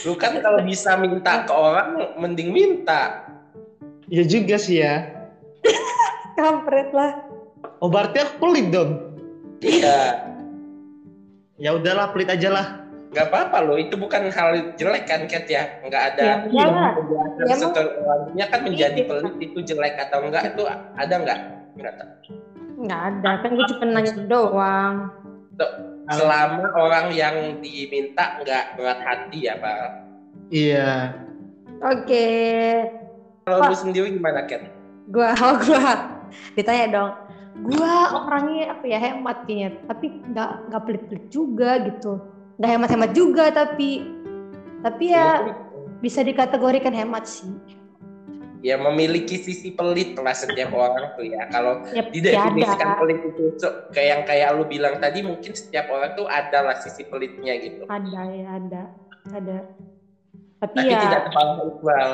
Lu 0.06 0.16
kan 0.16 0.38
kalau 0.40 0.62
bisa 0.64 0.96
minta 0.96 1.44
ke 1.44 1.52
orang, 1.52 2.14
mending 2.16 2.54
minta. 2.54 3.26
Ya 4.08 4.24
juga 4.24 4.56
sih 4.56 4.80
ya. 4.80 5.04
Kampret 6.38 6.94
lah. 6.96 7.20
Oh 7.84 7.92
berarti 7.92 8.24
aku 8.24 8.34
pelit 8.40 8.72
dong. 8.72 8.96
Iya. 9.60 10.24
Ya 11.60 11.70
udahlah 11.76 12.08
pelit 12.16 12.32
aja 12.32 12.48
lah. 12.48 12.66
Gak 13.10 13.26
apa-apa 13.26 13.58
loh, 13.66 13.74
itu 13.74 13.98
bukan 13.98 14.30
hal 14.30 14.74
jelek 14.78 15.10
kan 15.10 15.26
Kat 15.26 15.50
ya. 15.50 15.66
Nggak 15.82 16.02
ada 16.14 16.22
ya, 16.22 16.34
ya, 16.46 17.54
ya, 18.38 18.46
kan 18.46 18.62
menjadi 18.62 19.02
pelit 19.02 19.34
itu 19.42 19.58
jelek 19.66 19.98
atau 19.98 20.22
enggak 20.22 20.54
itu 20.54 20.62
ada 20.94 21.14
nggak? 21.18 21.38
Nggak. 21.74 21.94
Nggak 22.80 23.02
ada, 23.10 23.30
kan 23.42 23.50
gue 23.58 23.66
cuma 23.74 23.84
nanya 23.90 24.14
doang. 24.30 24.94
Tuh 25.58 25.90
selama 26.10 26.66
orang 26.74 27.06
yang 27.14 27.36
diminta 27.62 28.42
nggak 28.42 28.74
berat 28.74 28.98
hati 28.98 29.46
ya 29.46 29.54
pak 29.62 29.78
iya 30.50 31.14
oke 31.78 32.02
okay. 32.02 32.90
kalau 33.46 33.70
lu 33.70 33.76
sendiri 33.78 34.10
gimana 34.10 34.42
Ken? 34.50 34.66
gua 35.14 35.30
oh 35.46 35.54
gua 35.62 36.18
ditanya 36.58 36.86
dong 36.90 37.12
gua 37.70 38.26
orangnya 38.26 38.74
apa 38.74 38.84
ya 38.90 38.98
hemat 38.98 39.38
kayaknya 39.46 39.70
tapi 39.86 40.06
nggak 40.34 40.50
nggak 40.70 40.82
pelit-pelit 40.82 41.24
juga 41.30 41.70
gitu 41.86 42.12
nggak 42.60 42.70
hemat-hemat 42.76 43.10
juga 43.16 43.48
tapi 43.48 44.04
tapi 44.84 45.12
ya, 45.12 45.40
ya 45.40 45.56
bisa 46.00 46.24
dikategorikan 46.24 46.92
hemat 46.92 47.28
sih. 47.28 47.52
Ya 48.60 48.76
memiliki 48.76 49.40
sisi 49.40 49.72
pelit 49.72 50.12
lah 50.20 50.36
setiap 50.36 50.76
orang 50.76 51.16
tuh 51.16 51.24
ya. 51.24 51.48
Kalau 51.48 51.80
yep, 51.96 52.12
didefinisikan 52.12 53.00
pelit 53.00 53.20
itu 53.24 53.56
so, 53.56 53.88
kayak 53.96 54.08
yang 54.12 54.22
kayak 54.28 54.48
lu 54.52 54.68
bilang 54.68 55.00
tadi 55.00 55.24
mungkin 55.24 55.56
setiap 55.56 55.88
orang 55.88 56.12
tuh 56.12 56.28
ada 56.28 56.68
lah 56.68 56.76
sisi 56.76 57.08
pelitnya 57.08 57.56
gitu. 57.56 57.88
Ada 57.88 58.20
ya 58.28 58.48
ada 58.60 58.82
ada. 59.32 59.58
Tapi, 60.60 60.76
tapi 60.76 60.92
ya 60.92 61.00
tidak 61.08 61.20
terpalang 61.32 61.58
Iqbal 61.72 62.10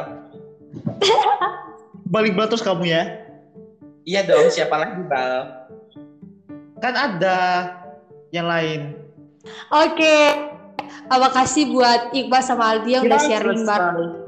balik 2.14 2.38
terus 2.46 2.62
kamu 2.62 2.84
ya? 2.86 3.02
Iya 4.06 4.22
dong 4.22 4.54
siapa 4.54 4.78
lagi 4.78 5.02
Bal? 5.02 5.66
Kan 6.78 6.94
ada 6.94 7.38
yang 8.30 8.46
lain 8.46 9.05
oke. 9.72 9.94
Okay. 9.94 10.22
Terima 11.06 11.30
kasih 11.30 11.70
buat 11.70 12.00
Iqbal 12.10 12.42
sama 12.42 12.64
Aldi 12.74 12.90
yang 12.98 13.06
udah 13.06 13.20
sharing 13.22 13.62
bareng 13.62 14.26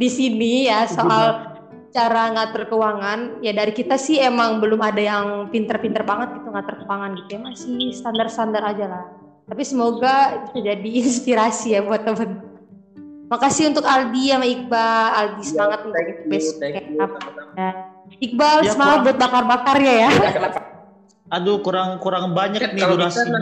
di 0.00 0.08
sini 0.08 0.64
ya 0.66 0.88
soal 0.88 1.54
cara 1.92 2.34
ngatur 2.34 2.66
keuangan. 2.66 3.44
Ya 3.44 3.52
dari 3.52 3.70
kita 3.76 4.00
sih 4.00 4.18
emang 4.18 4.58
belum 4.58 4.80
ada 4.80 4.98
yang 4.98 5.26
pinter-pinter 5.52 6.02
banget 6.02 6.40
gitu 6.40 6.48
ngatur 6.50 6.82
keuangan 6.82 7.10
gitu 7.20 7.30
ya. 7.36 7.40
Masih 7.44 7.78
standar-standar 7.94 8.62
aja 8.64 8.86
lah. 8.88 9.04
Tapi 9.46 9.62
semoga 9.62 10.46
bisa 10.50 10.58
jadi 10.72 10.90
inspirasi 11.04 11.78
ya 11.78 11.80
buat 11.84 12.02
temen. 12.02 12.48
Makasih 13.30 13.70
untuk 13.70 13.86
Aldi 13.86 14.34
sama 14.34 14.46
Iqbal. 14.48 15.06
Aldi 15.14 15.42
ya, 15.42 15.46
semangat 15.46 15.80
untuk 15.86 16.02
besok 16.26 16.58
ya. 16.66 16.82
Iqbal 18.18 18.56
ya, 18.66 18.70
semangat 18.74 18.98
buat 19.06 19.16
bakar-bakar 19.22 19.76
ya. 19.78 20.10
Ya 20.10 20.10
aduh 21.30 21.62
kurang 21.62 22.02
kurang 22.02 22.34
banyak 22.34 22.74
nih 22.74 22.82
durasinya 22.82 23.38